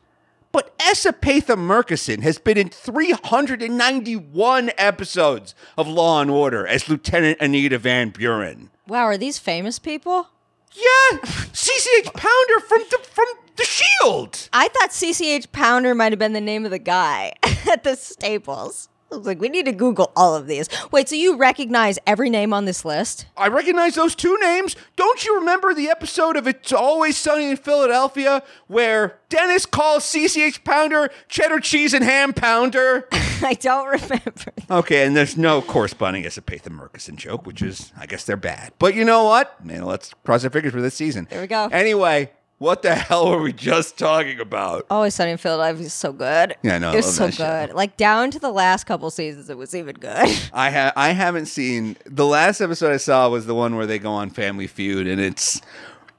[0.54, 1.06] But S.
[1.06, 8.10] Epatha Merkerson has been in 391 episodes of Law and Order as Lieutenant Anita Van
[8.10, 8.70] Buren.
[8.88, 10.28] Wow, are these famous people?
[10.74, 13.26] Yeah, CCH Pounder from the, from
[13.56, 14.50] the Shield.
[14.54, 17.34] I thought CCH Pounder might have been the name of the guy
[17.70, 18.90] at the Staples.
[19.12, 20.69] I was like, we need to Google all of these.
[20.89, 23.26] Wait, so you recognize every name on this list?
[23.36, 24.78] I recognize those two names.
[24.95, 30.63] Don't you remember the episode of It's Always Sunny in Philadelphia where Dennis calls CCH
[30.63, 33.10] Pounder cheddar cheese and ham pounder?
[33.12, 34.54] I don't remember.
[34.69, 36.38] okay, and there's no corresponding S.
[36.38, 38.71] Epatha Merkerson joke, which is, I guess they're bad.
[38.80, 39.63] But you know what?
[39.65, 41.28] Man, let's cross our fingers for this season.
[41.30, 41.67] There we go.
[41.67, 44.86] Anyway, what the hell were we just talking about?
[44.91, 46.56] Oh, Always Sunny in Philadelphia is so good.
[46.62, 47.67] Yeah, I know, I It was love so that show.
[47.67, 47.76] good.
[47.76, 50.12] Like down to the last couple seasons, it was even good.
[50.54, 53.97] I ha- I haven't seen the last episode I saw was the one where they
[53.97, 55.60] go on Family Feud, and it's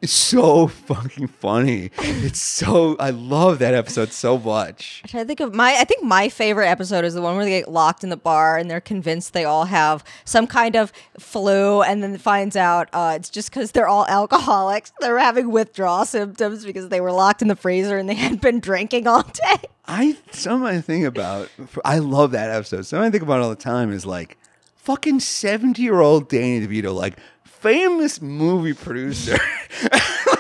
[0.02, 1.92] It's so fucking funny.
[1.98, 5.00] It's so I love that episode so much.
[5.06, 7.70] To think of my I think my favorite episode is the one where they get
[7.70, 12.02] locked in the bar and they're convinced they all have some kind of flu and
[12.02, 14.92] then finds out uh, it's just because they're all alcoholics.
[15.00, 18.58] They're having withdrawal symptoms because they were locked in the freezer and they had been
[18.58, 19.68] drinking all day.
[19.86, 21.48] I something I think about.
[21.84, 22.86] I love that episode.
[22.86, 24.36] Something I think about all the time is like
[24.74, 27.18] fucking seventy year old Danny DeVito, like
[27.62, 29.38] famous movie producer,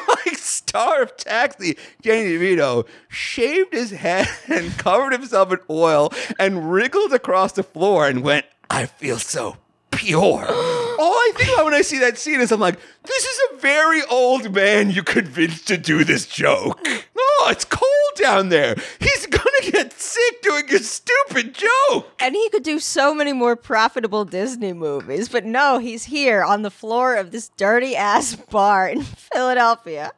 [0.08, 1.78] like star of Taxi.
[2.02, 8.08] Danny DeVito shaved his head and covered himself in oil and wriggled across the floor
[8.08, 9.56] and went, "I feel so."
[9.92, 10.46] Pure.
[10.98, 13.56] All I think about when I see that scene is I'm like, this is a
[13.58, 16.80] very old man you convinced to do this joke.
[17.44, 17.82] Oh, it's cold
[18.20, 18.76] down there.
[19.00, 22.12] He's gonna get sick doing a stupid joke.
[22.20, 26.62] And he could do so many more profitable Disney movies, but no, he's here on
[26.62, 30.12] the floor of this dirty ass bar in Philadelphia,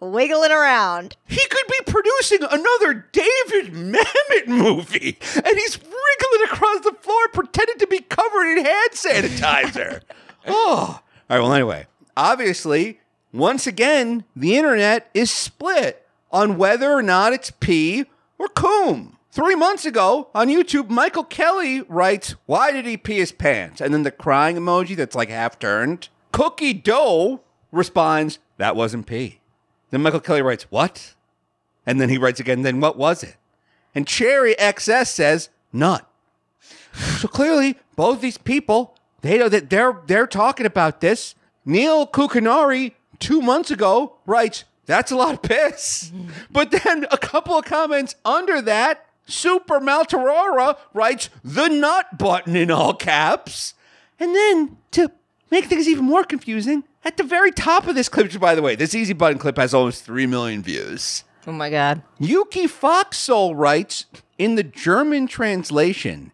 [0.00, 1.16] wiggling around.
[1.26, 7.78] He could be producing another David Mamet movie, and he's wriggling across the floor pretending
[7.78, 10.00] to be covered in hand sanitizer.
[10.46, 11.00] oh.
[11.28, 13.00] All right, well, anyway, obviously,
[13.32, 18.06] once again, the internet is split on whether or not it's pee
[18.38, 19.16] or coom.
[19.30, 23.80] Three months ago on YouTube, Michael Kelly writes, Why did he pee his pants?
[23.80, 26.08] And then the crying emoji that's like half turned.
[26.32, 29.40] Cookie Dough responds, That wasn't pee.
[29.90, 31.14] Then Michael Kelly writes, What?
[31.84, 33.36] And then he writes again, Then what was it?
[33.94, 36.08] And Cherry XS says, Nut.
[36.92, 41.34] So clearly, both these people, they know that they're they're talking about this.
[41.64, 46.10] Neil Kukanari, two months ago, writes, That's a lot of piss.
[46.14, 46.30] Mm-hmm.
[46.50, 52.70] But then a couple of comments under that, Super Maltarora writes the nut button in
[52.70, 53.74] all caps.
[54.18, 55.10] And then to
[55.50, 58.76] make things even more confusing, at the very top of this clip, by the way,
[58.76, 61.24] this easy button clip has almost 3 million views.
[61.46, 62.02] Oh my god.
[62.18, 64.06] Yuki Foxsoul writes
[64.38, 66.32] in the German translation,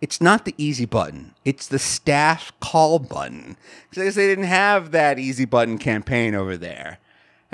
[0.00, 3.56] it's not the easy button, it's the staff call button.
[3.90, 6.98] Because they didn't have that easy button campaign over there.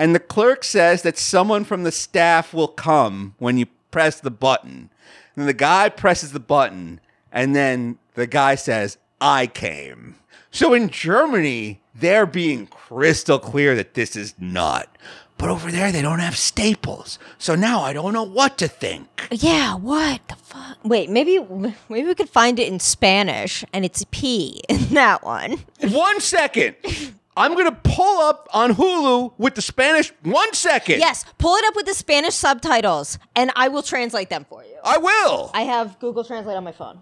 [0.01, 4.31] And the clerk says that someone from the staff will come when you press the
[4.31, 4.89] button.
[5.37, 10.15] And the guy presses the button, and then the guy says, I came.
[10.51, 14.97] So in Germany, they're being crystal clear that this is not.
[15.37, 17.19] But over there, they don't have staples.
[17.37, 19.29] So now I don't know what to think.
[19.31, 20.79] Yeah, what the fuck?
[20.83, 25.59] Wait, maybe maybe we could find it in Spanish and it's P in that one.
[25.83, 26.77] One second.
[27.37, 30.13] I'm going to pull up on Hulu with the Spanish.
[30.23, 30.99] One second.
[30.99, 34.77] Yes, pull it up with the Spanish subtitles and I will translate them for you.
[34.85, 35.51] I will.
[35.55, 37.01] I have Google Translate on my phone.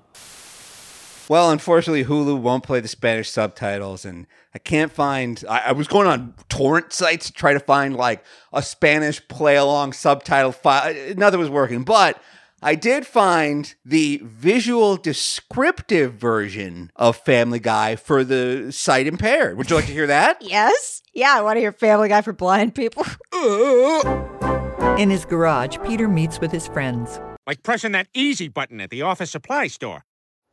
[1.29, 5.45] Well, unfortunately, Hulu won't play the Spanish subtitles, and I can't find.
[5.47, 9.57] I, I was going on torrent sites to try to find like a Spanish play
[9.57, 10.95] along subtitle file.
[11.17, 12.19] Nothing was working, but
[12.61, 19.57] I did find the visual descriptive version of Family Guy for the sight impaired.
[19.57, 20.43] Would you like to hear that?
[20.49, 21.03] Yes?
[21.13, 23.05] Yeah, I want to hear Family Guy for blind people.
[24.99, 27.21] In his garage, Peter meets with his friends.
[27.47, 30.05] Like pressing that easy button at the office supply store.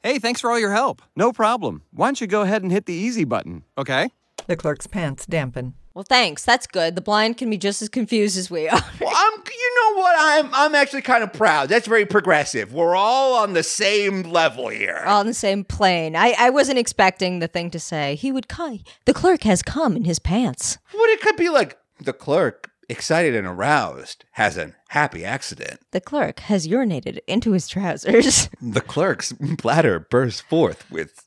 [0.04, 1.02] Hey, thanks for all your help.
[1.16, 1.82] No problem.
[1.92, 4.10] Why don't you go ahead and hit the easy button, okay?
[4.48, 5.74] The clerk's pants dampen.
[5.96, 6.44] Well, thanks.
[6.44, 6.96] That's good.
[6.96, 8.82] The blind can be just as confused as we are.
[9.00, 10.16] Well, I'm, you know what?
[10.18, 11.70] I'm, I'm actually kind of proud.
[11.70, 12.74] That's very progressive.
[12.74, 15.04] We're all on the same level here.
[15.06, 16.16] All on the same plane.
[16.16, 18.80] I, I wasn't expecting the thing to say, he would come.
[19.06, 20.78] The clerk has come in his pants.
[20.92, 25.80] What it could be like the clerk, excited and aroused, has a happy accident.
[25.92, 28.50] The clerk has urinated into his trousers.
[28.62, 31.25] The clerk's bladder bursts forth with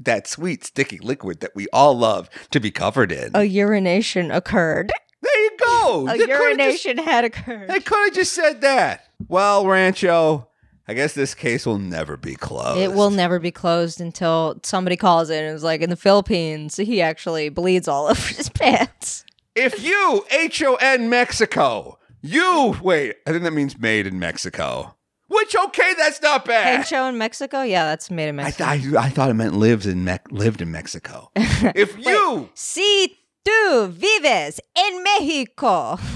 [0.00, 3.30] that sweet, sticky liquid that we all love to be covered in.
[3.34, 4.92] A urination occurred.
[5.22, 6.06] there you go.
[6.08, 7.68] A They coulda just- urination had occurred.
[7.70, 9.04] They could have just said that.
[9.28, 10.48] Well, Rancho,
[10.86, 12.80] I guess this case will never be closed.
[12.80, 16.76] It will never be closed until somebody calls in and is like, in the Philippines,
[16.76, 19.24] he actually bleeds all over his pants.
[19.54, 24.94] If you, H O N Mexico, you, wait, I think that means made in Mexico.
[25.28, 26.64] Which, okay, that's not bad.
[26.76, 27.62] Pancho in Mexico?
[27.62, 28.72] Yeah, that's made in I, Mexico.
[28.74, 31.30] th- I, I thought it meant lives in Me- lived in Mexico.
[31.36, 35.98] if you, Si tú vives en Mexico.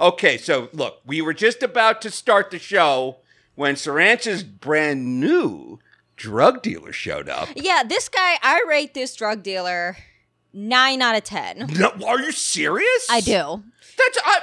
[0.00, 3.16] okay, so look, we were just about to start the show
[3.56, 5.80] when Sarancha's brand new
[6.16, 7.48] drug dealer showed up.
[7.56, 9.96] yeah, this guy, I rate this drug dealer
[10.52, 11.66] nine out of 10.
[11.78, 13.06] No, are you serious?
[13.10, 13.62] I do.
[13.98, 14.38] That's I,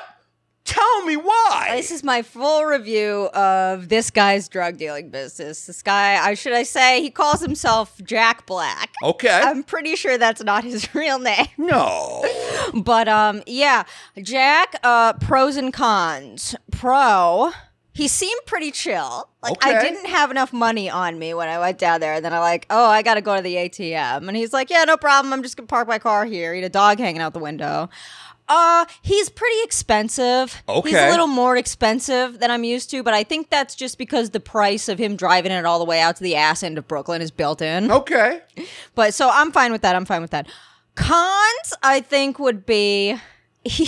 [0.65, 1.73] tell me why.
[1.75, 5.65] This is my full review of this guy's drug dealing business.
[5.65, 8.93] This guy, I should I say, he calls himself Jack Black.
[9.03, 9.41] okay.
[9.43, 11.47] I'm pretty sure that's not his real name.
[11.57, 12.23] no.
[12.73, 13.84] But um yeah,
[14.21, 16.55] Jack uh pros and cons.
[16.71, 17.51] Pro
[17.93, 19.30] he seemed pretty chill.
[19.43, 22.34] Like I didn't have enough money on me when I went down there and then
[22.34, 24.97] I like, "Oh, I got to go to the ATM." And he's like, "Yeah, no
[24.97, 25.34] problem.
[25.34, 27.39] I'm just going to park my car here." He had a dog hanging out the
[27.39, 27.89] window.
[28.47, 30.62] Uh, he's pretty expensive.
[30.67, 30.89] Okay.
[30.89, 34.32] He's a little more expensive than I'm used to, but I think that's just because
[34.32, 36.86] the price of him driving it all the way out to the ass end of
[36.88, 37.89] Brooklyn is built in.
[37.89, 38.41] Okay.
[38.93, 39.95] But so I'm fine with that.
[39.95, 40.47] I'm fine with that.
[40.95, 43.15] Cons, I think, would be
[43.63, 43.86] he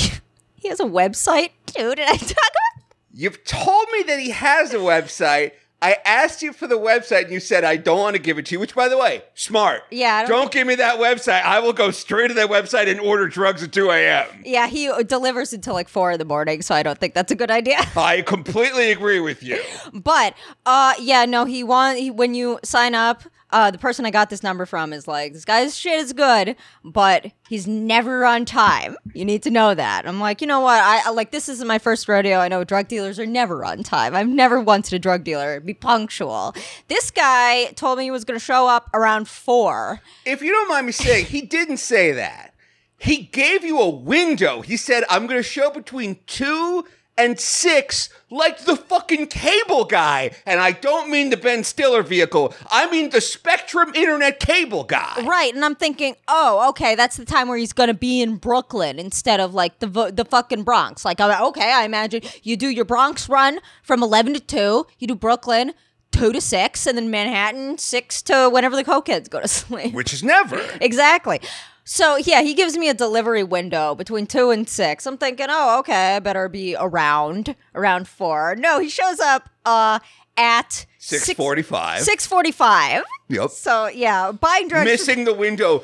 [0.56, 1.98] he has a website, dude.
[1.98, 2.73] Did I talk about?
[3.16, 5.52] You've told me that he has a website.
[5.84, 8.46] I asked you for the website and you said I don't want to give it
[8.48, 9.84] to you, which by the way, smart.
[9.92, 11.44] Yeah, don't Don't, give me that website.
[11.44, 14.28] I will go straight to that website and order drugs at 2 a.m.
[14.46, 17.36] Yeah, he delivers until like four in the morning, so I don't think that's a
[17.36, 17.80] good idea.
[17.98, 19.62] I completely agree with you.
[19.94, 23.24] but uh, yeah, no, he want he, when you sign up.
[23.54, 26.56] Uh, the person I got this number from is like, this guy's shit is good,
[26.84, 28.98] but he's never on time.
[29.14, 30.08] You need to know that.
[30.08, 30.82] I'm like, you know what?
[30.82, 32.40] I, I like this isn't my first rodeo.
[32.40, 34.16] I know drug dealers are never on time.
[34.16, 36.56] I've never wanted a drug dealer be punctual.
[36.88, 40.02] This guy told me he was going to show up around four.
[40.26, 42.56] If you don't mind me saying, he didn't say that.
[42.98, 44.62] He gave you a window.
[44.62, 46.86] He said, I'm going to show between 2
[47.18, 50.32] and 6 like the fucking cable guy.
[50.46, 52.54] And I don't mean the Ben Stiller vehicle.
[52.72, 55.24] I mean the Spectrum Internet cable guy.
[55.24, 58.98] Right, and I'm thinking, oh, okay, that's the time where he's gonna be in Brooklyn
[58.98, 61.06] instead of like the vo- the fucking Bronx.
[61.06, 65.16] Like, okay, I imagine you do your Bronx run from eleven to two, you do
[65.16, 65.74] Brooklyn
[66.12, 69.94] two to six, and then Manhattan six to whenever the co-kids go to sleep.
[69.94, 70.60] Which is never.
[70.82, 71.40] exactly.
[71.84, 75.06] So yeah, he gives me a delivery window between two and six.
[75.06, 78.56] I'm thinking, oh, okay, I better be around around four.
[78.58, 80.00] No, he shows up uh
[80.38, 82.02] at 645.
[82.02, 83.04] Six forty-five.
[83.28, 83.50] Yep.
[83.50, 84.86] So yeah, buying drugs.
[84.86, 85.80] Missing the window.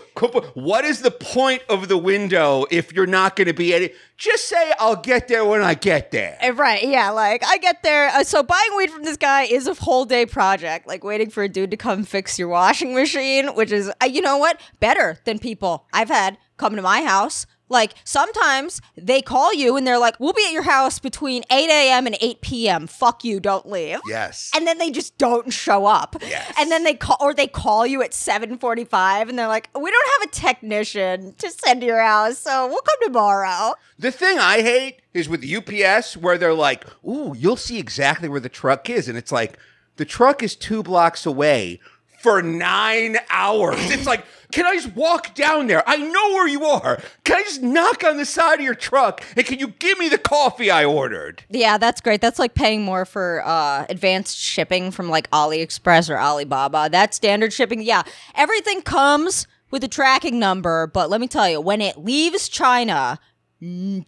[0.53, 3.91] What is the point of the window if you're not going to be any?
[4.17, 6.37] Just say, I'll get there when I get there.
[6.41, 8.09] Uh, Right, yeah, like I get there.
[8.09, 11.43] Uh, so buying weed from this guy is a whole day project, like waiting for
[11.43, 15.17] a dude to come fix your washing machine, which is, uh, you know what, better
[15.25, 17.45] than people I've had come to my house.
[17.69, 21.69] Like sometimes they call you and they're like, "We'll be at your house between 8
[21.69, 22.07] a.m.
[22.07, 22.87] and 8 p.m.
[22.87, 24.51] Fuck you, don't leave." Yes.
[24.55, 26.15] And then they just don't show up.
[26.21, 26.53] Yes.
[26.59, 30.09] And then they call or they call you at 7:45 and they're like, "We don't
[30.19, 34.61] have a technician to send to your house, so we'll come tomorrow." The thing I
[34.61, 39.07] hate is with UPS where they're like, "Ooh, you'll see exactly where the truck is,"
[39.07, 39.57] and it's like
[39.97, 41.79] the truck is two blocks away
[42.19, 43.89] for nine hours.
[43.91, 45.83] It's like, can I just walk down there?
[45.87, 47.01] I know where you are.
[47.23, 50.09] Can I just knock on the side of your truck and can you give me
[50.09, 51.43] the coffee I ordered?
[51.49, 52.19] Yeah, that's great.
[52.21, 56.89] That's like paying more for uh, advanced shipping from like AliExpress or Alibaba.
[56.91, 58.03] That standard shipping, yeah,
[58.35, 60.87] everything comes with a tracking number.
[60.87, 63.19] But let me tell you, when it leaves China,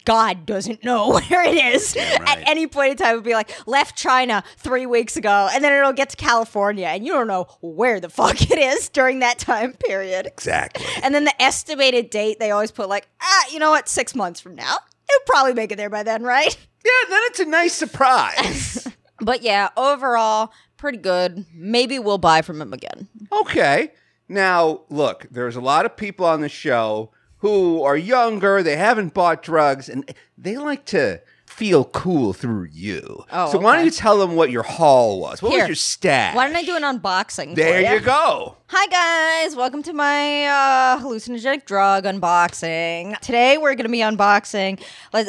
[0.06, 1.96] God doesn't know where it is.
[1.98, 5.64] At any point in time, it would be like left China three weeks ago, and
[5.64, 9.20] then it'll get to California, and you don't know where the fuck it is during
[9.20, 10.26] that time period.
[10.26, 10.86] Exactly.
[11.04, 14.40] And then the estimated date, they always put like, ah, you know what, six months
[14.40, 14.76] from now.
[15.10, 16.56] It'll probably make it there by then, right?
[16.86, 18.88] Yeah, then it's a nice surprise.
[19.20, 21.46] But yeah, overall, pretty good.
[21.54, 23.08] Maybe we'll buy from him again.
[23.32, 23.92] Okay.
[24.28, 27.12] Now, look, there's a lot of people on the show
[27.42, 33.26] who are younger, they haven't bought drugs, and they like to feel cool through you.
[33.32, 35.42] Oh, so why don't you tell them what your haul was?
[35.42, 35.62] What Here.
[35.62, 36.36] was your stash?
[36.36, 37.56] Why don't I do an unboxing?
[37.56, 38.58] There for you go.
[38.68, 43.20] Hi guys, welcome to my uh, hallucinogenic drug unboxing.
[43.20, 44.82] Today we're going to be unboxing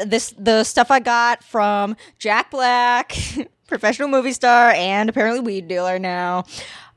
[0.07, 3.17] this the stuff I got from Jack Black,
[3.67, 6.45] professional movie star and apparently weed dealer now.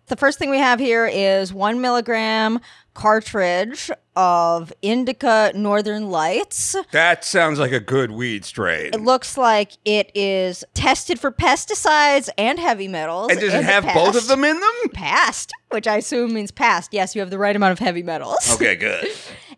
[0.07, 2.59] The first thing we have here is one milligram
[2.93, 6.75] cartridge of Indica Northern Lights.
[6.91, 8.91] That sounds like a good weed strain.
[8.93, 13.31] It looks like it is tested for pesticides and heavy metals.
[13.31, 14.73] And does it have both of them in them?
[14.93, 16.93] Passed, which I assume means passed.
[16.93, 18.51] Yes, you have the right amount of heavy metals.
[18.53, 19.07] Okay, good.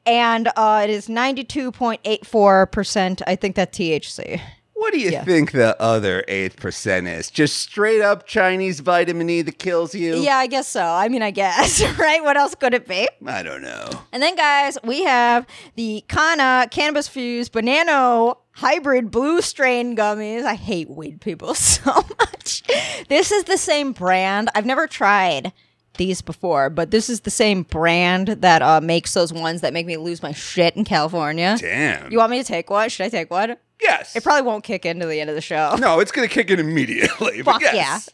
[0.05, 3.21] And uh, it is 92.84%.
[3.27, 4.39] I think that THC.
[4.79, 5.23] What do you Yeah.
[5.23, 7.29] think the other 8% is?
[7.31, 10.17] Just straight up Chinese vitamin E that kills you?
[10.17, 10.83] Yeah, I guess so.
[10.83, 12.23] I mean, I guess, right?
[12.23, 13.07] What else could it be?
[13.25, 13.89] I don't know.
[14.13, 20.43] And then, guys, we have the Kanha Cannabis Fused Banana Hybrid Blue Strain Gummies.
[20.45, 22.63] I hate weed people so much.
[23.09, 24.49] This is the same brand.
[24.55, 25.53] I've never tried
[25.97, 29.87] these before, but this is the same brand that uh, makes those ones that make
[29.87, 31.57] me lose my shit in California.
[31.59, 32.11] Damn.
[32.11, 32.87] You want me to take one?
[32.89, 33.57] Should I take one?
[33.81, 34.15] Yes.
[34.15, 35.75] It probably won't kick into the end of the show.
[35.79, 37.41] no, it's going to kick in immediately.
[37.43, 38.09] Fuck yes.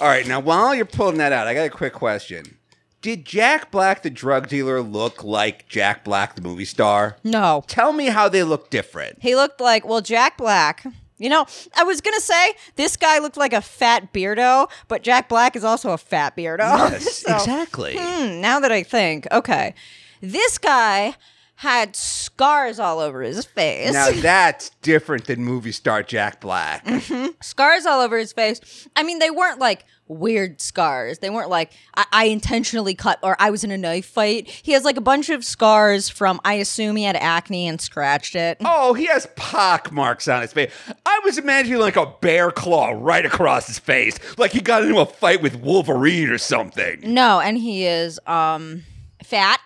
[0.00, 2.56] All right, now while you're pulling that out, I got a quick question.
[3.02, 7.16] Did Jack Black, the drug dealer, look like Jack Black, the movie star?
[7.22, 7.62] No.
[7.68, 9.18] Tell me how they look different.
[9.20, 10.84] He looked like, well, Jack Black.
[11.18, 15.02] You know, I was going to say this guy looked like a fat beardo, but
[15.02, 16.58] Jack Black is also a fat beardo.
[16.90, 17.96] Yes, So, exactly.
[17.98, 19.74] hmm, now that I think, okay.
[20.20, 21.14] This guy
[21.56, 21.94] had
[22.36, 23.94] scars all over his face.
[23.94, 26.84] Now that's different than movie star Jack Black.
[26.84, 27.28] Mm-hmm.
[27.40, 28.86] scars all over his face.
[28.94, 31.18] I mean, they weren't like weird scars.
[31.20, 34.50] They weren't like I, I intentionally cut or I was in a knife fight.
[34.50, 38.36] He has like a bunch of scars from I assume he had acne and scratched
[38.36, 38.58] it.
[38.68, 40.70] Oh, he has pock marks on his face.
[41.06, 44.98] I was imagining like a bear claw right across his face, like he got into
[44.98, 47.00] a fight with Wolverine or something.
[47.02, 48.82] No, and he is um
[49.24, 49.60] fat,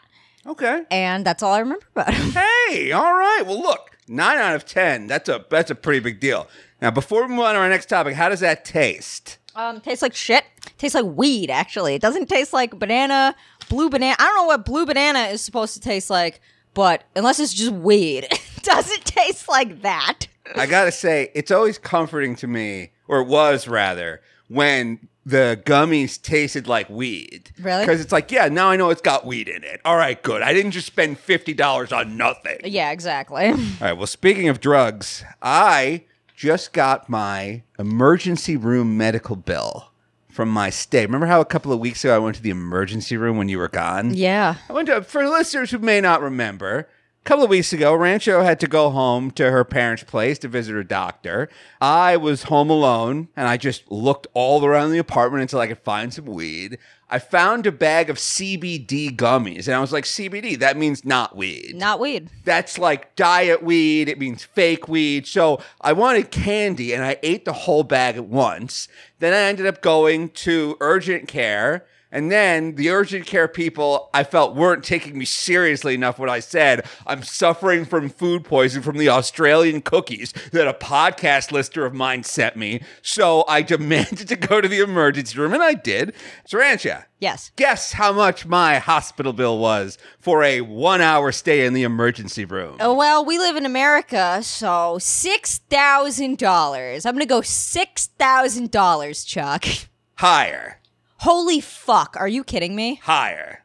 [0.50, 0.82] Okay.
[0.90, 2.32] and that's all I remember about him.
[2.68, 3.42] Hey, all right.
[3.46, 5.06] Well, look, nine out of ten.
[5.06, 6.46] That's a that's a pretty big deal.
[6.82, 9.38] Now, before we move on to our next topic, how does that taste?
[9.56, 10.44] Um, tastes like shit.
[10.78, 11.50] Tastes like weed.
[11.50, 13.34] Actually, it doesn't taste like banana.
[13.68, 14.16] Blue banana.
[14.18, 16.40] I don't know what blue banana is supposed to taste like,
[16.74, 20.26] but unless it's just weed, it doesn't taste like that.
[20.56, 26.20] I gotta say, it's always comforting to me, or it was rather, when the gummies
[26.20, 27.50] tasted like weed.
[27.60, 27.84] Really?
[27.84, 29.80] Because it's like, yeah, now I know it's got weed in it.
[29.84, 30.42] All right, good.
[30.42, 32.58] I didn't just spend fifty dollars on nothing.
[32.64, 33.46] Yeah, exactly.
[33.48, 33.92] All right.
[33.92, 36.04] Well, speaking of drugs, I
[36.36, 39.92] just got my emergency room medical bill
[40.30, 41.04] from my stay.
[41.04, 43.58] Remember how a couple of weeks ago I went to the emergency room when you
[43.58, 44.14] were gone?
[44.14, 44.54] yeah.
[44.68, 46.88] I went to, for listeners who may not remember,
[47.20, 50.48] a couple of weeks ago, Rancho had to go home to her parents' place to
[50.48, 51.48] visit her doctor.
[51.80, 55.78] I was home alone and I just looked all around the apartment until I could
[55.78, 56.78] find some weed.
[57.12, 61.36] I found a bag of CBD gummies and I was like, CBD, that means not
[61.36, 62.30] weed Not weed.
[62.44, 64.08] that's like diet weed.
[64.08, 65.26] It means fake weed.
[65.26, 68.88] So I wanted candy and I ate the whole bag at once.
[69.18, 71.84] Then I ended up going to urgent care.
[72.12, 76.40] And then the urgent care people I felt weren't taking me seriously enough when I
[76.40, 81.94] said I'm suffering from food poisoning from the Australian cookies that a podcast listener of
[81.94, 82.82] mine sent me.
[83.02, 86.12] So I demanded to go to the emergency room and I did.
[86.48, 87.52] Sarancha, Yes.
[87.56, 92.44] guess how much my hospital bill was for a one hour stay in the emergency
[92.46, 92.78] room.
[92.80, 97.06] Oh, well, we live in America, so $6,000.
[97.06, 99.64] I'm going to go $6,000, Chuck.
[100.16, 100.79] Higher,
[101.20, 102.16] Holy fuck.
[102.18, 102.98] Are you kidding me?
[103.02, 103.64] higher,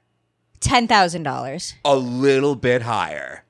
[0.60, 1.74] $10,000.
[1.86, 3.45] a little bit higher.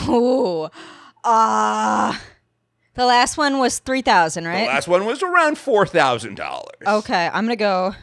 [0.09, 0.69] Ooh.
[1.23, 2.17] Uh
[2.95, 4.61] the last one was 3000 The right?
[4.61, 6.67] The last one was around $4,000.
[6.87, 7.95] okay, I'm going to go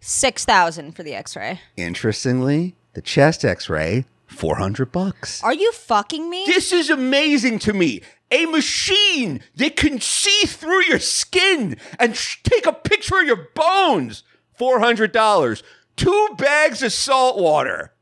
[0.00, 1.60] 6000 for the x-ray.
[1.76, 5.42] Interestingly, the chest x-ray, 400 bucks.
[5.42, 6.44] Are you fucking me?
[6.46, 8.02] This is amazing to me.
[8.30, 13.48] A machine that can see through your skin and sh- take a picture of your
[13.54, 14.24] bones.
[14.58, 15.62] $400.
[15.96, 17.92] Two bags of salt water.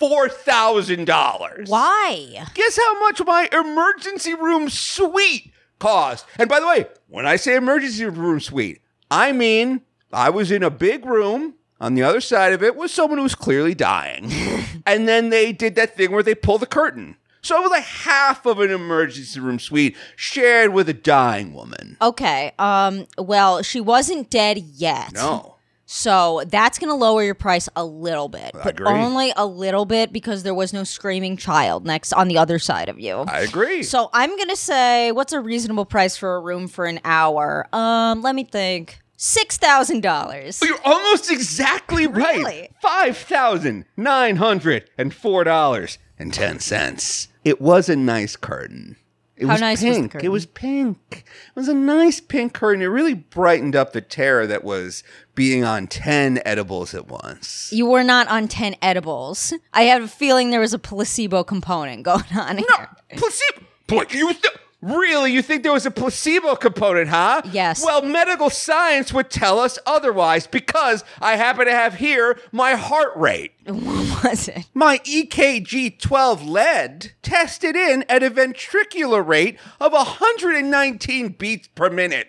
[0.00, 1.68] $4,000.
[1.68, 2.44] Why?
[2.54, 6.26] Guess how much my emergency room suite cost?
[6.38, 10.62] And by the way, when I say emergency room suite, I mean I was in
[10.62, 11.54] a big room.
[11.80, 14.32] On the other side of it was someone who was clearly dying.
[14.86, 17.16] and then they did that thing where they pull the curtain.
[17.40, 21.96] So it was like half of an emergency room suite shared with a dying woman.
[22.02, 22.52] Okay.
[22.58, 25.12] Um well, she wasn't dead yet.
[25.14, 25.54] No.
[25.90, 28.86] So that's going to lower your price a little bit, but agree.
[28.88, 32.90] only a little bit because there was no screaming child next on the other side
[32.90, 33.24] of you.
[33.26, 33.82] I agree.
[33.82, 37.66] So I'm gonna say, what's a reasonable price for a room for an hour?
[37.72, 39.00] Um, let me think.
[39.16, 40.60] Six thousand dollars.
[40.62, 42.36] You're almost exactly right.
[42.36, 42.68] Really?
[42.82, 47.28] Five thousand nine hundred and four dollars and ten cents.
[47.44, 48.96] It was a nice curtain.
[49.38, 50.14] It How was nice was pink.
[50.22, 50.98] it was pink.
[51.12, 52.82] It was a nice pink curtain.
[52.82, 57.70] It really brightened up the terror that was being on ten edibles at once.
[57.72, 59.52] You were not on ten edibles.
[59.72, 62.88] I have a feeling there was a placebo component going on here.
[63.16, 63.64] Placebo.
[63.86, 65.32] Boy, you th- really?
[65.32, 67.42] You think there was a placebo component, huh?
[67.52, 67.84] Yes.
[67.84, 73.12] Well, medical science would tell us otherwise because I happen to have here my heart
[73.16, 73.52] rate.
[74.18, 74.66] What was it?
[74.74, 82.28] My EKG 12 lead tested in at a ventricular rate of 119 beats per minute.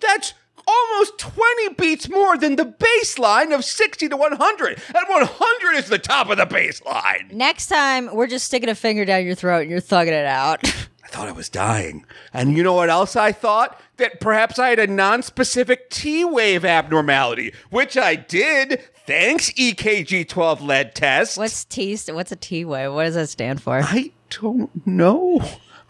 [0.00, 0.34] That's
[0.66, 4.82] almost 20 beats more than the baseline of 60 to 100.
[4.88, 7.30] And 100 is the top of the baseline.
[7.32, 10.62] Next time, we're just sticking a finger down your throat and you're thugging it out.
[11.08, 12.04] I thought I was dying.
[12.34, 13.80] And you know what else I thought?
[13.96, 18.82] That perhaps I had a non-specific T-wave abnormality, which I did.
[19.06, 21.38] Thanks, EKG 12 lead test.
[21.38, 21.96] what's T?
[22.08, 22.92] What's a T wave?
[22.92, 23.80] What does that stand for?
[23.82, 25.42] I don't know.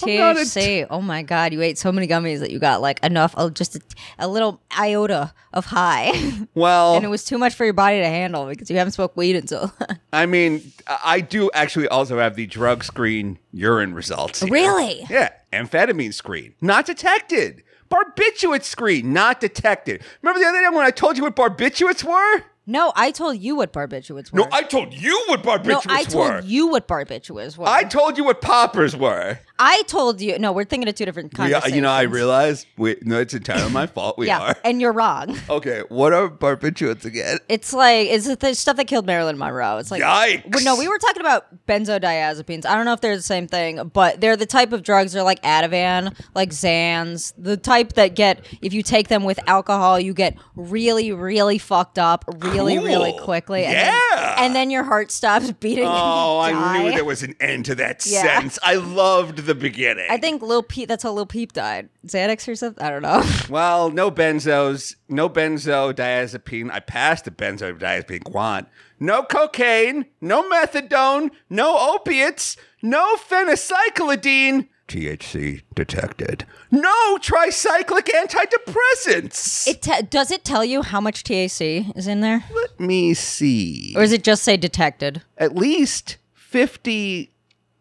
[0.03, 0.87] Oh, not THC.
[0.91, 3.77] oh my god, you ate so many gummies that you got like enough, oh, just
[3.77, 3.81] a,
[4.19, 6.13] a little iota of high,
[6.55, 9.17] Well, and it was too much for your body to handle because you haven't smoked
[9.17, 9.73] weed until.
[10.13, 10.73] I mean,
[11.05, 14.41] I do actually also have the drug screen urine results.
[14.43, 14.53] here.
[14.53, 15.05] Really?
[15.11, 15.31] Yeah.
[15.53, 17.63] Amphetamine screen, not detected.
[17.91, 20.03] Barbiturate screen, not detected.
[20.21, 22.45] Remember the other day when I told you what barbiturates were?
[22.67, 24.41] no, I told you what barbiturates were.
[24.41, 26.41] No, I told you what no, barbiturates I told were.
[26.43, 27.67] you what barbiturates were.
[27.67, 29.39] I told you what poppers were.
[29.59, 30.39] I told you.
[30.39, 31.75] No, we're thinking of two different We are, conversations.
[31.77, 34.17] you know, I realize we, no, it's entirely my fault.
[34.19, 34.57] We yeah, are.
[34.65, 35.37] and you're wrong.
[35.51, 37.39] Okay, what are barbiturates again?
[37.49, 39.79] It's like it's the stuff that killed Marilyn Monroe.
[39.79, 40.55] It's like Yikes.
[40.55, 42.67] Well, no, we were talking about benzodiazepines.
[42.67, 45.13] I don't know if they're the same thing, but they're the type of drugs.
[45.13, 49.99] They're like Ativan, like Xans, the type that get if you take them with alcohol,
[49.99, 53.21] you get really, really fucked up, really, really Cool.
[53.25, 53.65] quickly.
[53.65, 53.99] And Yeah.
[54.15, 55.85] then, and then your heart stops beating.
[55.87, 58.23] Oh, and you Oh, I knew there was an end to that Yeah.
[58.23, 58.59] sentence.
[58.63, 60.07] I loved the beginning.
[60.09, 60.89] I think Lil Peep.
[60.89, 61.89] That's how Lil Peep died.
[62.07, 62.83] Xanax or something.
[62.85, 63.23] I don't know.
[63.51, 66.71] Well, no benzos, no benzodiazepine.
[66.71, 68.69] I passed the benzodiazepine quant.
[69.01, 74.69] No cocaine, no methadone, no opiates, no phencyclidine.
[74.89, 76.47] THC detected.
[76.71, 79.69] No tricyclic antidepressants.
[79.69, 83.93] It te- does it tell you how much THC is in there, Let me see.
[83.97, 85.23] or does it just say detected?
[85.37, 87.31] At least 50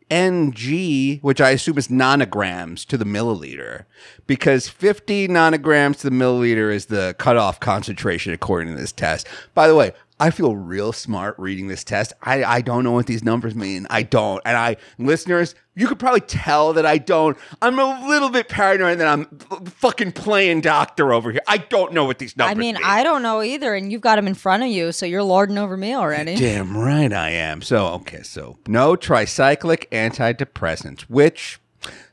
[0.09, 3.85] ng, which I assume is nanograms to the milliliter,
[4.25, 9.27] because 50 nanograms to the milliliter is the cutoff concentration according to this test.
[9.53, 12.13] By the way, I feel real smart reading this test.
[12.23, 13.85] I, I don't know what these numbers mean.
[13.89, 14.41] I don't.
[14.45, 17.37] And I, listeners, you could probably tell that I don't.
[17.61, 19.25] I'm a little bit paranoid that I'm
[19.65, 21.41] fucking playing doctor over here.
[21.47, 22.87] I don't know what these I numbers mean, I mean.
[22.87, 25.59] I don't know either, and you've got them in front of you, so you're lording
[25.59, 26.35] over me already.
[26.35, 27.61] Damn right I am.
[27.61, 31.59] So, okay, so no tricyclic antidepressants, which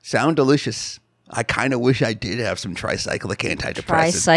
[0.03, 1.01] sound delicious.
[1.37, 3.85] I kind of wish I did have some tricyclic antidepressants.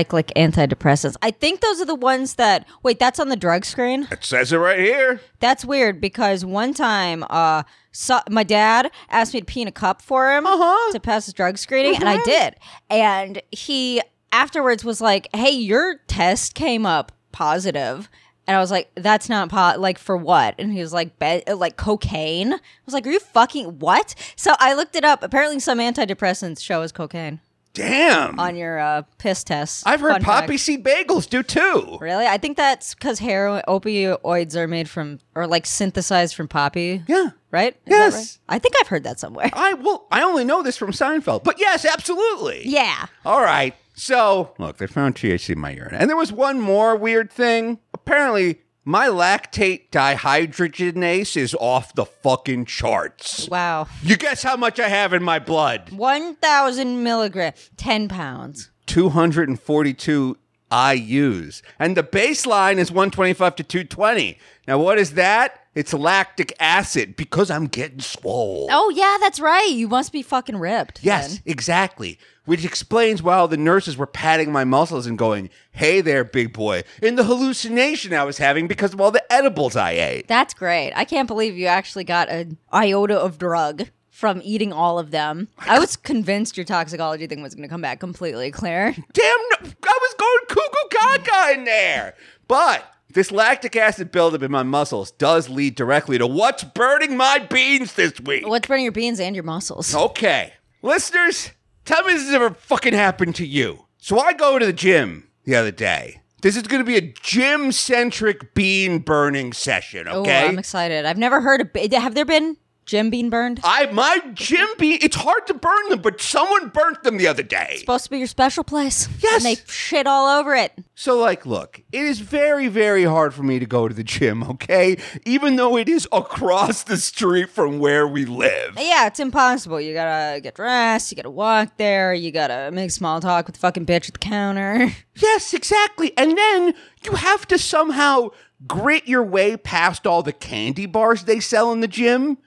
[0.05, 1.15] Tricyclic antidepressants.
[1.21, 2.65] I think those are the ones that.
[2.83, 4.07] Wait, that's on the drug screen.
[4.11, 5.21] it says it right here.
[5.39, 9.71] That's weird because one time, uh, so, my dad asked me to pee in a
[9.71, 10.91] cup for him Uh-huh.
[10.93, 12.55] to pass his drug screening, and I did.
[12.89, 18.09] And he afterwards was like, "Hey, your test came up positive."
[18.47, 19.79] And I was like, "That's not pot.
[19.79, 23.19] like for what?" And he was like, Be- "Like cocaine." I was like, "Are you
[23.19, 25.21] fucking what?" So I looked it up.
[25.23, 27.41] Apparently, some antidepressants show as cocaine
[27.73, 28.39] Damn.
[28.39, 29.83] on your uh, piss test.
[29.85, 30.41] I've heard Fun fact.
[30.43, 31.97] poppy seed bagels do too.
[32.01, 32.25] Really?
[32.25, 37.03] I think that's because heroin opioids are made from or like synthesized from poppy.
[37.07, 37.29] Yeah.
[37.51, 37.73] Right?
[37.73, 38.13] Is that Yes.
[38.15, 38.55] right?
[38.55, 39.49] I think I've heard that somewhere.
[39.53, 42.63] I well, I only know this from Seinfeld, but yes, absolutely.
[42.67, 43.05] Yeah.
[43.25, 43.75] All right.
[43.97, 45.95] So, look, they found THC in my urine.
[45.95, 47.79] And there was one more weird thing.
[47.95, 53.49] Apparently, my lactate dehydrogenase is off the fucking charts.
[53.49, 53.87] Wow.
[54.03, 55.91] You guess how much I have in my blood?
[55.91, 58.69] 1,000 milligrams, 10 pounds.
[58.85, 60.37] 242
[60.71, 61.61] IUs.
[61.79, 64.37] And the baseline is 125 to 220.
[64.67, 65.63] Now, what is that?
[65.75, 68.67] It's lactic acid because I'm getting swole.
[68.71, 69.69] Oh, yeah, that's right.
[69.69, 71.03] You must be fucking ripped.
[71.03, 71.43] Yes, then.
[71.45, 72.17] exactly.
[72.45, 76.51] Which explains why all the nurses were patting my muscles and going, hey there, big
[76.51, 80.27] boy, in the hallucination I was having because of all the edibles I ate.
[80.27, 80.93] That's great.
[80.95, 83.87] I can't believe you actually got an iota of drug
[84.17, 85.47] from eating all of them.
[85.59, 88.91] I was convinced your toxicology thing was going to come back completely clear.
[89.13, 92.15] Damn, no, I was going cuckoo gaga in there.
[92.47, 97.37] But this lactic acid buildup in my muscles does lead directly to what's burning my
[97.37, 98.47] beans this week.
[98.47, 99.93] What's burning your beans and your muscles?
[99.93, 100.53] Okay.
[100.81, 101.51] Listeners,
[101.85, 103.85] tell me this has ever fucking happened to you.
[103.99, 106.21] So I go to the gym the other day.
[106.41, 110.47] This is going to be a gym centric bean burning session, Oh, okay?
[110.47, 111.05] I'm excited.
[111.05, 111.91] I've never heard of.
[111.93, 112.57] Have there been
[112.87, 113.59] gym bean burned?
[113.63, 117.43] I my gym bean it's hard to burn them, but someone burnt them the other
[117.43, 117.75] day.
[117.77, 119.07] supposed to be your special place.
[119.21, 119.45] Yes.
[119.45, 120.73] And they shit all over it.
[120.95, 124.41] So like look, it is very, very hard for me to go to the gym,
[124.43, 124.97] okay?
[125.25, 128.75] Even though it is across the street from where we live.
[128.77, 129.79] Yeah, it's impossible.
[129.79, 133.59] You gotta get dressed, you gotta walk there, you gotta make small talk with the
[133.59, 134.89] fucking bitch at the counter.
[135.19, 136.15] Yes, exactly.
[136.15, 138.29] And then you have to somehow
[138.67, 142.37] grit your way past all the candy bars they sell in the gym,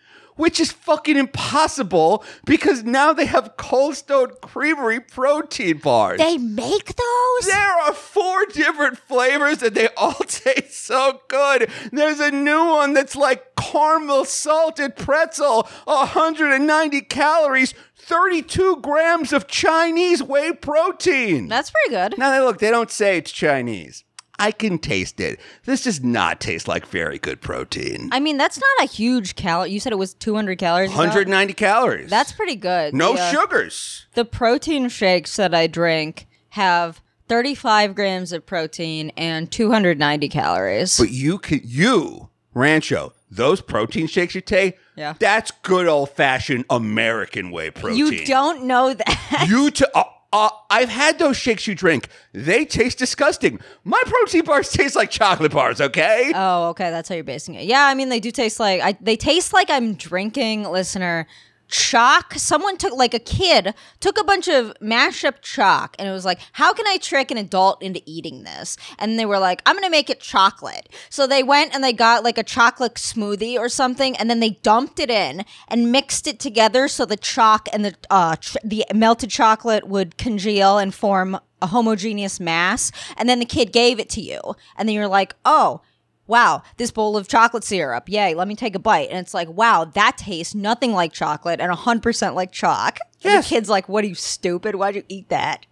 [0.40, 6.18] which is fucking impossible because now they have Cold Stone Creamery protein bars.
[6.18, 7.46] they make those?
[7.46, 11.70] There are four different flavors and they all taste so good.
[11.92, 20.22] There's a new one that's like caramel salted pretzel, 190 calories, 32 grams of Chinese
[20.22, 21.48] whey protein.
[21.48, 22.18] That's pretty good.
[22.18, 24.04] Now, they look, they don't say it's Chinese.
[24.40, 25.38] I can taste it.
[25.66, 28.08] This does not taste like very good protein.
[28.12, 29.66] I mean, that's not a huge cal.
[29.66, 30.90] You said it was 200 calories.
[30.90, 30.98] about?
[30.98, 32.10] 190 calories.
[32.10, 32.94] That's pretty good.
[32.94, 34.06] no The, uh, sugars.
[34.14, 40.98] The protein shakes that I drink have 35 grams of protein and 290 calories.
[40.98, 45.14] But you can, you, Rancho, those protein shakes you take, Yeah.
[45.18, 47.96] that's good old fashioned American way protein.
[47.98, 49.46] you don't know that.
[49.48, 52.08] You to, uh, uh, I've had those shakes you drink.
[52.32, 53.60] They taste disgusting.
[53.84, 56.32] My protein bars taste like chocolate bars, okay?
[56.34, 56.90] Oh, okay.
[56.90, 57.64] That's how you're basing it.
[57.64, 58.96] Yeah, I mean, they do taste like I.
[59.00, 60.64] They taste like I'm drinking.
[60.64, 61.26] Listener,
[61.70, 62.34] chalk.
[62.34, 66.24] Someone took like a kid took a bunch of mashed up chalk, and it was
[66.24, 68.76] like, how can I trick an adult into eating this?
[68.98, 70.88] And they were like, I'm gonna make it chocolate.
[71.08, 74.50] So they went and they got like a chocolate smoothie or something, and then they
[74.62, 79.30] dumped it in and mixed it together so the chalk and the uh the melted
[79.30, 82.90] chocolate would congeal and form a homogeneous mass.
[83.16, 84.40] And then the kid gave it to you,
[84.76, 85.82] and then you're like, oh
[86.30, 88.08] wow, this bowl of chocolate syrup.
[88.08, 89.10] Yay, let me take a bite.
[89.10, 92.98] And it's like, wow, that tastes nothing like chocolate and 100% like chalk.
[93.22, 94.76] And the kid's like, what are you, stupid?
[94.76, 95.66] Why'd you eat that?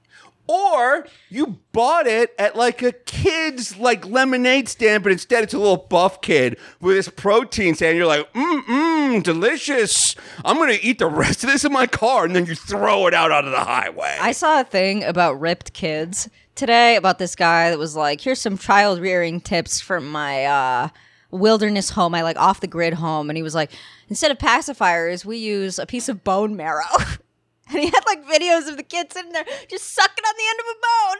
[0.48, 5.59] Or you bought it at like a kid's like lemonade stand, but instead it's a
[5.59, 7.98] little buff kid with this protein stand.
[7.98, 10.16] You're like, mmm, mmm, delicious.
[10.46, 13.12] I'm gonna eat the rest of this in my car, and then you throw it
[13.12, 14.16] out onto the highway.
[14.18, 18.40] I saw a thing about ripped kids today about this guy that was like, here's
[18.40, 20.88] some child rearing tips from my uh,
[21.30, 23.30] wilderness home, my like off the grid home.
[23.30, 23.70] And he was like,
[24.09, 26.82] instead of pacifiers, we use a piece of bone marrow.
[27.70, 30.61] and he had like videos of the kid sitting there just sucking on the end
[30.61, 31.18] of a bone.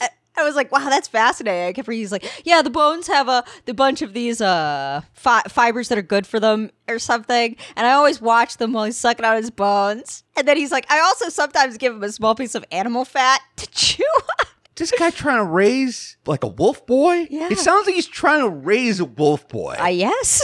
[0.00, 0.08] I-
[0.44, 1.68] was like, wow, that's fascinating.
[1.68, 5.02] I kept reading, he's like, yeah, the bones have a the bunch of these uh
[5.12, 7.56] fi- fibers that are good for them or something.
[7.76, 10.24] And I always watch them while he's sucking on his bones.
[10.36, 13.40] And then he's like, I also sometimes give him a small piece of animal fat
[13.56, 14.04] to chew
[14.40, 14.46] on.
[14.82, 17.26] This guy trying to raise like a wolf boy?
[17.30, 17.48] Yeah.
[17.50, 19.76] It sounds like he's trying to raise a wolf boy.
[19.78, 20.42] I yes.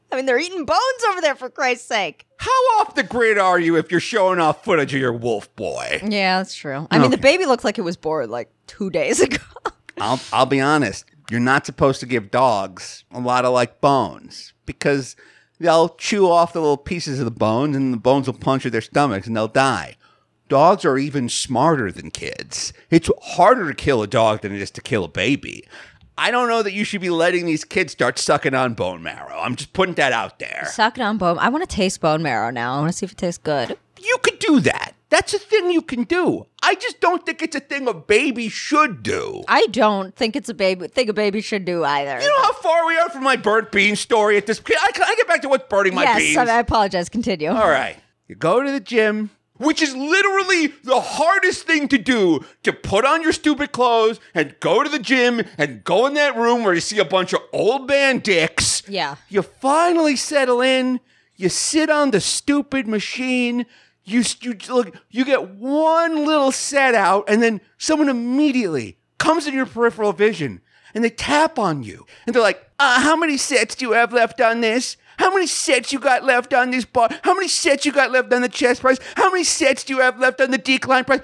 [0.12, 2.26] I mean, they're eating bones over there for Christ's sake.
[2.38, 6.00] How off the grid are you if you're showing off footage of your wolf boy?
[6.04, 6.86] Yeah, that's true.
[6.90, 9.38] I mean, the baby looked like it was born like two days ago.
[9.98, 11.04] I'll I'll be honest.
[11.30, 15.16] You're not supposed to give dogs a lot of like bones because
[15.58, 18.80] they'll chew off the little pieces of the bones and the bones will puncture their
[18.80, 19.96] stomachs and they'll die.
[20.48, 22.72] Dogs are even smarter than kids.
[22.90, 25.66] It's harder to kill a dog than it is to kill a baby.
[26.18, 29.38] I don't know that you should be letting these kids start sucking on bone marrow.
[29.38, 30.68] I'm just putting that out there.
[30.72, 31.38] Sucking on bone.
[31.38, 32.74] I want to taste bone marrow now.
[32.74, 33.76] I want to see if it tastes good.
[34.00, 34.94] You could do that.
[35.08, 36.46] That's a thing you can do.
[36.62, 39.42] I just don't think it's a thing a baby should do.
[39.48, 40.88] I don't think it's a baby.
[40.88, 42.20] Think a baby should do either.
[42.20, 44.58] You know how far we are from my burnt bean story at this.
[44.58, 46.36] Can I, can I get back to what's burning my yes, beans?
[46.36, 47.08] I, I apologize.
[47.08, 47.50] Continue.
[47.50, 47.96] All right.
[48.26, 53.04] You go to the gym, which is literally the hardest thing to do to put
[53.04, 56.74] on your stupid clothes and go to the gym and go in that room where
[56.74, 58.82] you see a bunch of old man dicks.
[58.88, 59.16] Yeah.
[59.28, 61.00] You finally settle in.
[61.36, 63.66] You sit on the stupid machine.
[64.04, 64.96] You, you look.
[65.10, 70.60] You get one little set out, and then someone immediately comes in your peripheral vision,
[70.94, 74.12] and they tap on you, and they're like, uh, "How many sets do you have
[74.12, 74.96] left on this?
[75.18, 77.08] How many sets you got left on this bar?
[77.22, 78.98] How many sets you got left on the chest press?
[79.16, 81.20] How many sets do you have left on the decline press?"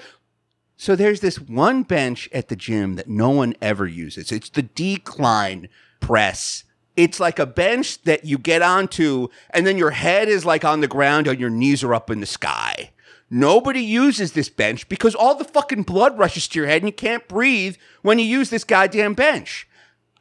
[0.76, 4.32] So there's this one bench at the gym that no one ever uses.
[4.32, 5.68] It's the decline
[6.00, 6.64] press.
[6.96, 10.80] It's like a bench that you get onto, and then your head is like on
[10.80, 12.90] the ground and your knees are up in the sky.
[13.30, 16.92] Nobody uses this bench because all the fucking blood rushes to your head and you
[16.92, 19.66] can't breathe when you use this goddamn bench.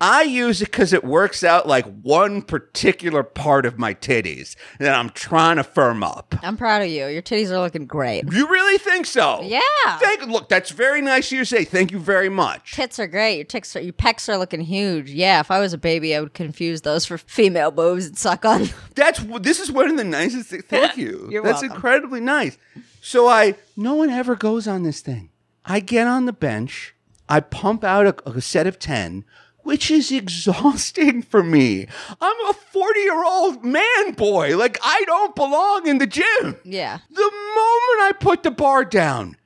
[0.01, 4.95] I use it because it works out like one particular part of my titties that
[4.97, 6.33] I'm trying to firm up.
[6.41, 7.05] I'm proud of you.
[7.05, 8.23] Your titties are looking great.
[8.31, 9.41] You really think so?
[9.43, 9.59] Yeah.
[9.99, 11.63] Thank, look, that's very nice of you to say.
[11.65, 12.73] Thank you very much.
[12.73, 13.35] Tits are great.
[13.35, 15.11] Your tits are, your pecs are looking huge.
[15.11, 18.43] Yeah, if I was a baby, I would confuse those for female boobs and suck
[18.43, 18.63] on.
[18.63, 18.69] them.
[18.95, 20.63] That's this is one of the nicest things.
[20.63, 21.27] Thank you.
[21.29, 21.75] You're That's welcome.
[21.75, 22.57] incredibly nice.
[23.01, 25.29] So I, no one ever goes on this thing.
[25.63, 26.95] I get on the bench.
[27.29, 29.25] I pump out a, a set of ten,
[29.63, 31.87] which is exhausting for me.
[32.19, 34.57] I'm a forty-year-old man boy.
[34.57, 36.57] Like I don't belong in the gym.
[36.63, 36.99] Yeah.
[37.09, 39.37] The moment I put the bar down,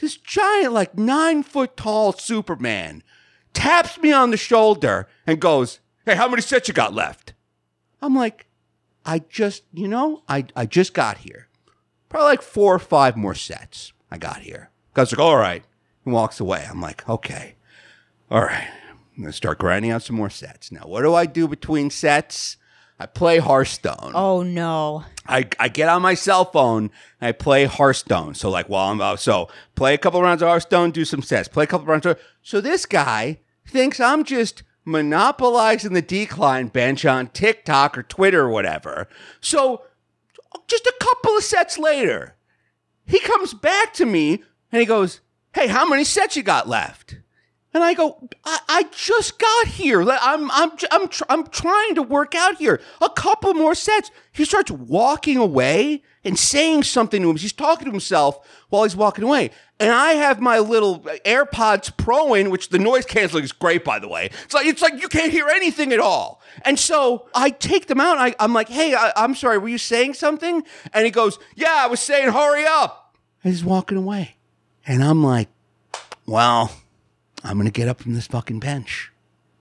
[0.00, 3.02] this giant, like nine foot tall Superman
[3.54, 7.34] taps me on the shoulder and goes, Hey, how many sets you got left?
[8.00, 8.46] I'm like,
[9.06, 11.48] I just, you know, I, I just got here.
[12.08, 14.70] Probably like four or five more sets I got here.
[14.94, 15.62] Guy's like, All right.
[16.04, 16.66] He walks away.
[16.68, 17.54] I'm like, Okay.
[18.30, 18.68] All right.
[19.16, 20.72] I'm to start grinding out some more sets.
[20.72, 22.56] Now, what do I do between sets?
[22.98, 24.12] I play Hearthstone.
[24.14, 25.04] Oh no.
[25.26, 26.90] I, I get on my cell phone
[27.20, 28.34] and I play Hearthstone.
[28.34, 31.48] So like while I'm out, so play a couple rounds of Hearthstone, do some sets,
[31.48, 32.06] play a couple rounds.
[32.06, 38.42] Of, so this guy thinks I'm just monopolizing the decline bench on TikTok or Twitter
[38.42, 39.08] or whatever.
[39.40, 39.82] So
[40.68, 42.36] just a couple of sets later,
[43.04, 45.20] he comes back to me and he goes,
[45.54, 47.16] "Hey, how many sets you got left?"
[47.74, 50.02] And I go, I, I just got here.
[50.02, 52.80] I'm, I'm, I'm, tr- I'm trying to work out here.
[53.00, 54.10] A couple more sets.
[54.32, 57.36] He starts walking away and saying something to him.
[57.36, 59.50] He's talking to himself while he's walking away.
[59.80, 63.98] And I have my little AirPods Pro in, which the noise canceling is great, by
[63.98, 64.30] the way.
[64.44, 66.40] It's like it's like you can't hear anything at all.
[66.64, 68.18] And so I take them out.
[68.18, 69.58] I, I'm like, hey, I, I'm sorry.
[69.58, 70.62] Were you saying something?
[70.92, 73.16] And he goes, yeah, I was saying, hurry up.
[73.42, 74.36] And he's walking away.
[74.86, 75.48] And I'm like,
[76.26, 76.70] well,
[77.44, 79.12] I'm going to get up from this fucking bench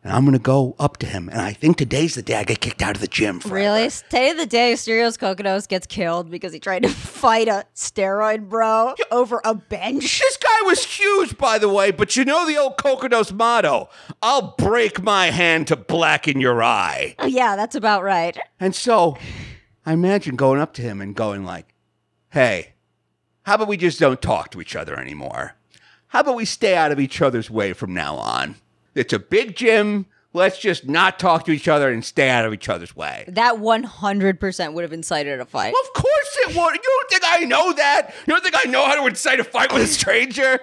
[0.04, 1.30] and I'm going to go up to him.
[1.30, 3.40] And I think today's the day I get kicked out of the gym.
[3.40, 3.56] Forever.
[3.56, 3.90] Really?
[4.10, 8.50] Day of the day, Stereos Kokkinos gets killed because he tried to fight a steroid
[8.50, 10.20] bro over a bench.
[10.20, 13.90] This guy was huge, by the way, but you know the old Kokkinos motto
[14.22, 17.16] I'll break my hand to blacken your eye.
[17.20, 18.38] Oh, yeah, that's about right.
[18.60, 19.18] And so
[19.86, 21.74] I imagine going up to him and going like,
[22.30, 22.74] hey,
[23.44, 25.56] how about we just don't talk to each other anymore?
[26.12, 28.56] How about we stay out of each other's way from now on?
[28.96, 30.08] It's a big gym.
[30.34, 33.24] Let's just not talk to each other and stay out of each other's way.
[33.30, 35.74] That 100% would have incited a fight.
[35.86, 36.74] Of course it would.
[36.76, 38.14] You don't think I know that?
[38.28, 40.60] You don't think I know how to incite a fight with a stranger?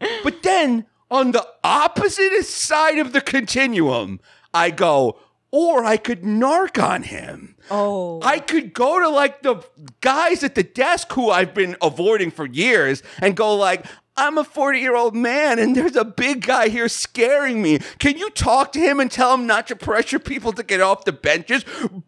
[0.22, 4.18] But then on the opposite side of the continuum,
[4.54, 5.18] I go,
[5.50, 7.56] or I could narc on him.
[7.70, 8.18] Oh.
[8.22, 9.62] I could go to like the
[10.00, 13.84] guys at the desk who I've been avoiding for years and go like,
[14.20, 17.78] I'm a 40 year old man and there's a big guy here scaring me.
[17.98, 21.06] Can you talk to him and tell him not to pressure people to get off
[21.06, 21.64] the benches?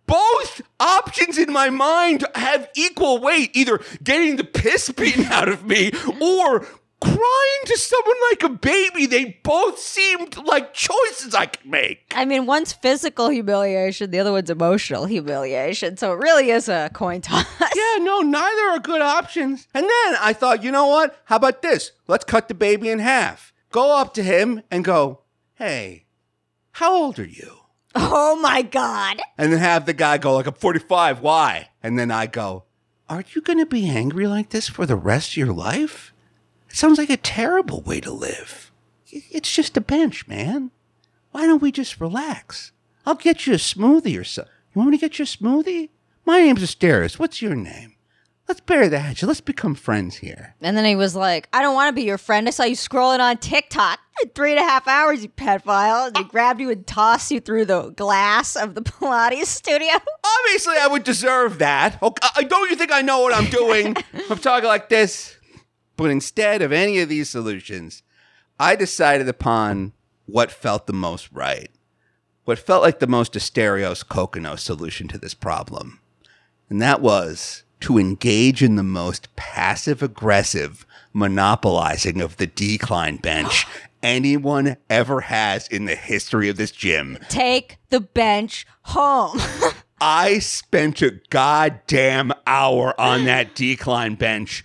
[0.07, 5.65] Both options in my mind have equal weight, either getting the piss beaten out of
[5.65, 5.91] me
[6.21, 6.67] or
[7.03, 9.07] crying to someone like a baby.
[9.07, 12.13] They both seemed like choices I could make.
[12.15, 15.97] I mean, one's physical humiliation, the other one's emotional humiliation.
[15.97, 17.47] So it really is a coin toss.
[17.75, 19.67] Yeah, no, neither are good options.
[19.73, 21.19] And then I thought, you know what?
[21.25, 21.93] How about this?
[22.07, 23.53] Let's cut the baby in half.
[23.71, 25.21] Go up to him and go,
[25.55, 26.05] hey,
[26.73, 27.61] how old are you?
[27.95, 29.21] Oh my God.
[29.39, 31.21] And then have the guy go, like, I'm 45.
[31.21, 31.71] Why?
[31.83, 32.65] And then I go,
[33.09, 36.12] "Aren't you going to be angry like this for the rest of your life?
[36.73, 38.73] It sounds like a terrible way to live.
[39.07, 40.71] It's just a bench, man.
[41.31, 42.73] Why don't we just relax?
[43.05, 44.53] I'll get you a smoothie or something.
[44.75, 45.91] You want me to get you a smoothie?
[46.25, 47.19] My name's Asterios.
[47.19, 47.97] What's your name?
[48.49, 49.27] Let's bury the hatchet.
[49.27, 50.55] Let's become friends here.
[50.63, 52.49] And then he was like, I don't want to be your friend.
[52.49, 56.07] I saw you scrolling on TikTok for three and a half hours, you pedophile.
[56.07, 59.93] And they grabbed you and tossed you through the glass of the Pilates studio.
[59.93, 62.03] Obviously, I would deserve that.
[62.03, 63.95] Okay, uh, don't you think I know what I'm doing?
[64.31, 65.37] I'm talking like this.
[65.97, 68.03] But instead of any of these solutions,
[68.59, 69.93] I decided upon
[70.27, 71.71] what felt the most right.
[72.45, 76.01] What felt like the most Asterios Kokino solution to this problem.
[76.69, 83.67] And that was to engage in the most passive aggressive monopolizing of the decline bench
[84.03, 87.19] anyone ever has in the history of this gym.
[87.29, 89.39] Take the bench home.
[90.01, 94.65] I spent a goddamn hour on that decline bench.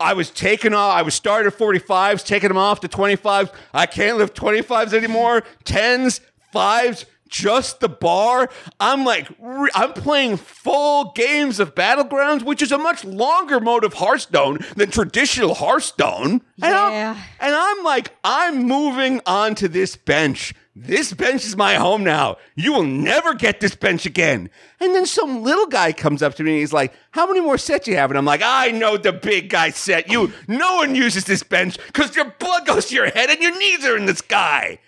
[0.00, 0.94] I was taking off.
[0.94, 3.52] I was starting at 45s, taking them off to 25s.
[3.74, 5.42] I can't lift 25s anymore.
[5.64, 6.20] 10s,
[6.54, 8.48] 5s, just the bar.
[8.78, 9.28] I'm like,
[9.74, 14.90] I'm playing full games of Battlegrounds, which is a much longer mode of Hearthstone than
[14.90, 16.42] traditional Hearthstone.
[16.62, 17.16] And I'm- Yeah.
[17.40, 20.54] and I'm like, I'm moving on to this bench.
[20.80, 22.36] This bench is my home now.
[22.54, 24.48] You will never get this bench again.
[24.78, 27.58] And then some little guy comes up to me and he's like, How many more
[27.58, 28.10] sets you have?
[28.10, 30.08] And I'm like, I know the big guy set.
[30.08, 33.58] You no one uses this bench because your blood goes to your head and your
[33.58, 34.78] knees are in the sky.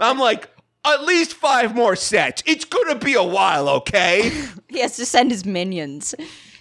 [0.00, 0.48] I'm like,
[0.86, 2.42] at least five more sets.
[2.46, 4.30] It's gonna be a while, okay?
[4.68, 6.14] he has to send his minions.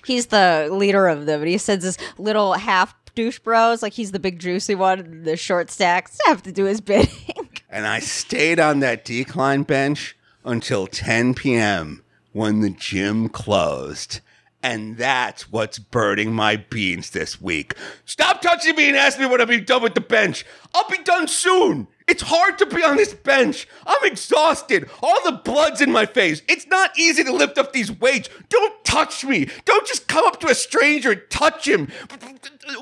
[0.06, 4.20] He's the leader of them, he sends his little half douche bros, like he's the
[4.20, 7.43] big juicy one, the short stacks have to do his bidding.
[7.74, 10.15] And I stayed on that decline bench
[10.45, 12.03] until 10 p.m.
[12.32, 14.19] when the gym closed.
[14.61, 17.74] And that's what's burning my beans this week.
[18.05, 20.45] Stop touching me and ask me when be done with the bench.
[20.76, 21.88] I'll be done soon.
[22.08, 23.68] It's hard to be on this bench.
[23.86, 24.89] I'm exhausted.
[25.01, 26.41] All the blood's in my face.
[26.47, 28.30] It's not easy to lift up these weights.
[28.49, 29.49] Don't touch me.
[29.66, 31.89] Don't just come up to a stranger and touch him.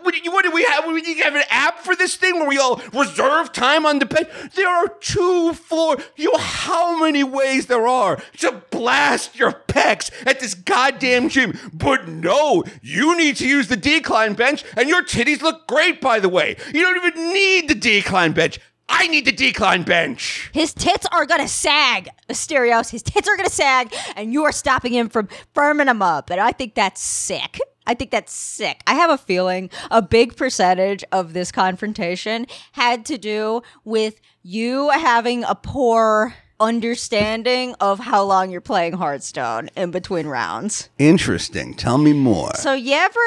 [0.03, 0.13] What,
[0.43, 0.85] do we have?
[0.85, 4.27] We have an app for this thing where we all reserve time on the bench.
[4.55, 5.97] There are two floor.
[6.15, 11.57] You know how many ways there are to blast your pecs at this goddamn gym.
[11.73, 16.19] But no, you need to use the decline bench, and your titties look great, by
[16.19, 16.57] the way.
[16.73, 18.59] You don't even need the decline bench.
[18.91, 20.49] I need the decline bench.
[20.53, 22.91] His tits are gonna sag, Asterios.
[22.91, 26.29] His tits are gonna sag, and you are stopping him from firming them up.
[26.29, 27.59] And I think that's sick.
[27.87, 28.81] I think that's sick.
[28.85, 34.89] I have a feeling a big percentage of this confrontation had to do with you
[34.91, 40.89] having a poor understanding of how long you're playing Hearthstone in between rounds.
[40.99, 41.73] Interesting.
[41.73, 42.53] Tell me more.
[42.55, 43.19] So you ever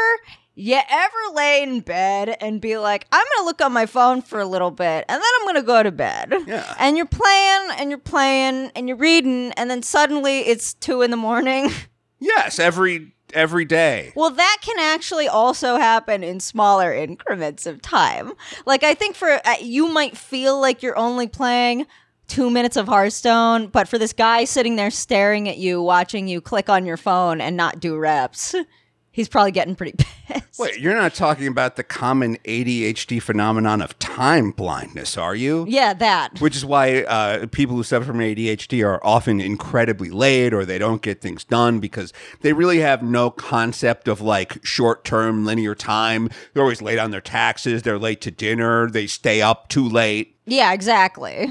[0.55, 4.38] you ever lay in bed and be like, I'm gonna look on my phone for
[4.38, 6.32] a little bit and then I'm gonna go to bed.
[6.46, 6.74] Yeah.
[6.78, 11.11] And you're playing and you're playing and you're reading and then suddenly it's two in
[11.11, 11.70] the morning.
[12.20, 14.12] yes, every every day.
[14.14, 18.32] Well, that can actually also happen in smaller increments of time.
[18.64, 21.86] Like, I think for uh, you might feel like you're only playing
[22.26, 26.40] two minutes of Hearthstone, but for this guy sitting there staring at you, watching you
[26.40, 28.55] click on your phone and not do reps,
[29.14, 29.92] he's probably getting pretty
[30.26, 30.58] pissed.
[30.58, 35.64] Wait, you're not talking about the common ADHD phenomenon of time blindness, are you?
[35.68, 36.40] Yeah, that.
[36.40, 40.78] Which is why uh, people who suffer from ADHD are often incredibly late or they
[40.78, 45.74] don't get things done because they really have no concept of like short term linear
[45.74, 46.28] time.
[46.52, 50.36] They're always late on their taxes, they're late to dinner, they stay up too late.
[50.44, 51.50] Yeah, exactly.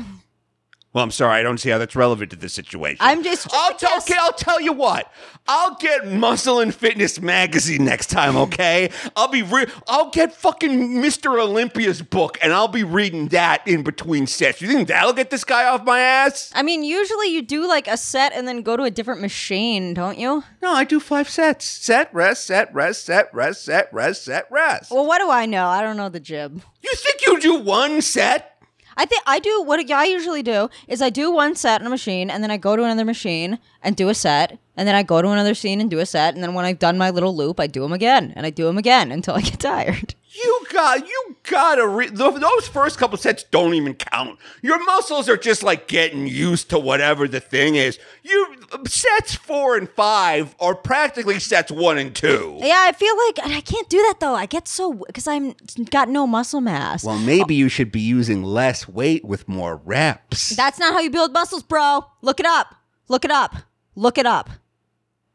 [0.94, 2.98] Well, I'm sorry, I don't see how that's relevant to this situation.
[3.00, 3.98] I'm just- I'll tell.
[3.98, 5.12] Okay, I'll tell you what.
[5.48, 8.38] I'll get Muscle and Fitness magazine next time.
[8.38, 9.42] Okay, I'll be.
[9.42, 11.40] Re- I'll get fucking Mr.
[11.42, 14.62] Olympia's book, and I'll be reading that in between sets.
[14.62, 16.52] You think that'll get this guy off my ass?
[16.56, 19.94] I mean, usually you do like a set and then go to a different machine,
[19.96, 20.44] don't you?
[20.62, 24.92] No, I do five sets: set, rest, set, rest, set, rest, set, rest, set, rest.
[24.92, 25.68] Well, what do I know?
[25.68, 26.62] I don't know the jib.
[26.84, 28.53] you think you do one set?
[28.98, 31.90] I think I do what I usually do is I do one set on a
[31.90, 35.04] machine and then I go to another machine and do a set and then I
[35.04, 37.36] go to another scene and do a set and then when I've done my little
[37.36, 40.16] loop I do them again and I do them again until I get tired.
[40.36, 44.40] You got you gotta re- those first couple sets don't even count.
[44.62, 48.00] Your muscles are just like getting used to whatever the thing is.
[48.24, 48.56] You
[48.88, 52.58] sets four and five are practically sets one and two.
[52.62, 54.34] Yeah, I feel like and I can't do that though.
[54.34, 55.54] I get so because I'm
[55.92, 57.04] got no muscle mass.
[57.04, 60.56] Well, maybe you should be using less weight with more reps.
[60.56, 62.06] That's not how you build muscles, bro.
[62.22, 62.74] Look it up.
[63.08, 63.56] Look it up.
[63.96, 64.50] Look it up.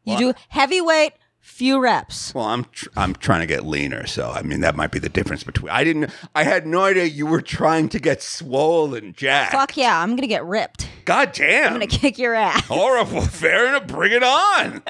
[0.04, 2.34] You do heavy weight, few reps.
[2.34, 5.08] well, I'm tr- I'm trying to get leaner, so I mean that might be the
[5.08, 5.70] difference between.
[5.70, 6.10] I didn't.
[6.34, 9.52] I had no idea you were trying to get swollen, Jack.
[9.52, 10.88] Fuck yeah, I'm gonna get ripped.
[11.04, 11.68] God damn.
[11.68, 12.64] I'm gonna kick your ass.
[12.66, 13.22] Horrible.
[13.22, 13.86] Fair enough.
[13.86, 14.82] Bring it on.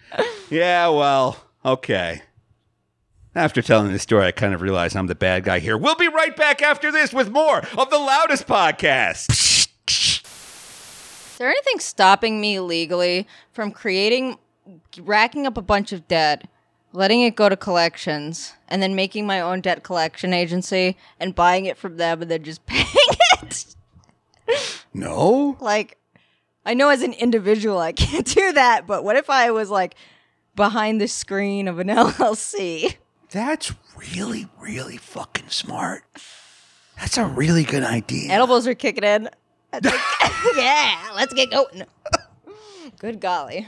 [0.50, 2.22] yeah, well, okay.
[3.34, 5.76] After telling this story, I kind of realize I'm the bad guy here.
[5.76, 9.28] We'll be right back after this with more of the loudest podcast.
[9.28, 9.68] Is
[11.38, 14.38] there anything stopping me legally from creating,
[14.98, 16.48] racking up a bunch of debt,
[16.92, 21.66] letting it go to collections, and then making my own debt collection agency and buying
[21.66, 22.86] it from them and then just paying
[23.42, 23.76] it?
[24.94, 25.56] No?
[25.60, 25.98] like,
[26.64, 29.94] I know as an individual I can't do that, but what if I was like
[30.54, 32.96] behind the screen of an LLC?
[33.30, 36.04] That's really, really fucking smart.
[36.98, 38.30] That's a really good idea.
[38.32, 39.28] Edibles are kicking in.
[40.56, 41.84] Yeah, let's get going.
[42.98, 43.66] Good golly.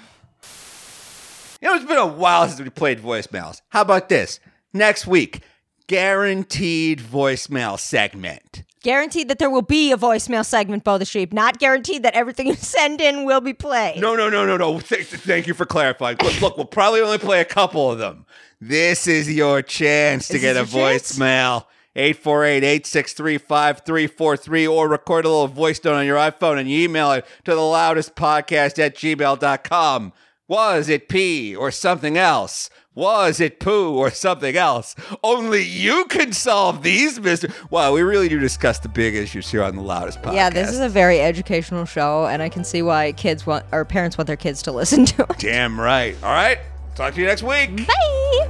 [1.60, 3.60] You know, it's been a while since we played voicemails.
[3.70, 4.38] How about this?
[4.72, 5.40] Next week,
[5.88, 8.62] guaranteed voicemail segment.
[8.84, 11.32] Guaranteed that there will be a voicemail segment, Bo the Sheep.
[11.32, 14.00] Not guaranteed that everything you send in will be played.
[14.00, 14.78] No, no, no, no, no.
[14.78, 16.16] Th- thank you for clarifying.
[16.22, 18.24] Look, look, we'll probably only play a couple of them.
[18.60, 21.18] This is your chance to Is get a this your chance?
[21.18, 21.64] voicemail.
[21.96, 27.52] 848-863-5343 or record a little voice note on your iPhone and you email it to
[27.54, 30.12] the loudest podcast at gmail.com.
[30.48, 32.70] Was it pee or something else?
[32.94, 34.96] Was it poo or something else?
[35.22, 37.54] Only you can solve these mysteries.
[37.70, 40.34] Wow, we really do discuss the big issues here on the loudest podcast.
[40.34, 43.84] Yeah, this is a very educational show, and I can see why kids want or
[43.84, 45.38] parents want their kids to listen to it.
[45.38, 46.16] damn right.
[46.24, 46.58] All right.
[46.96, 47.86] Talk to you next week.
[47.86, 48.47] Bye.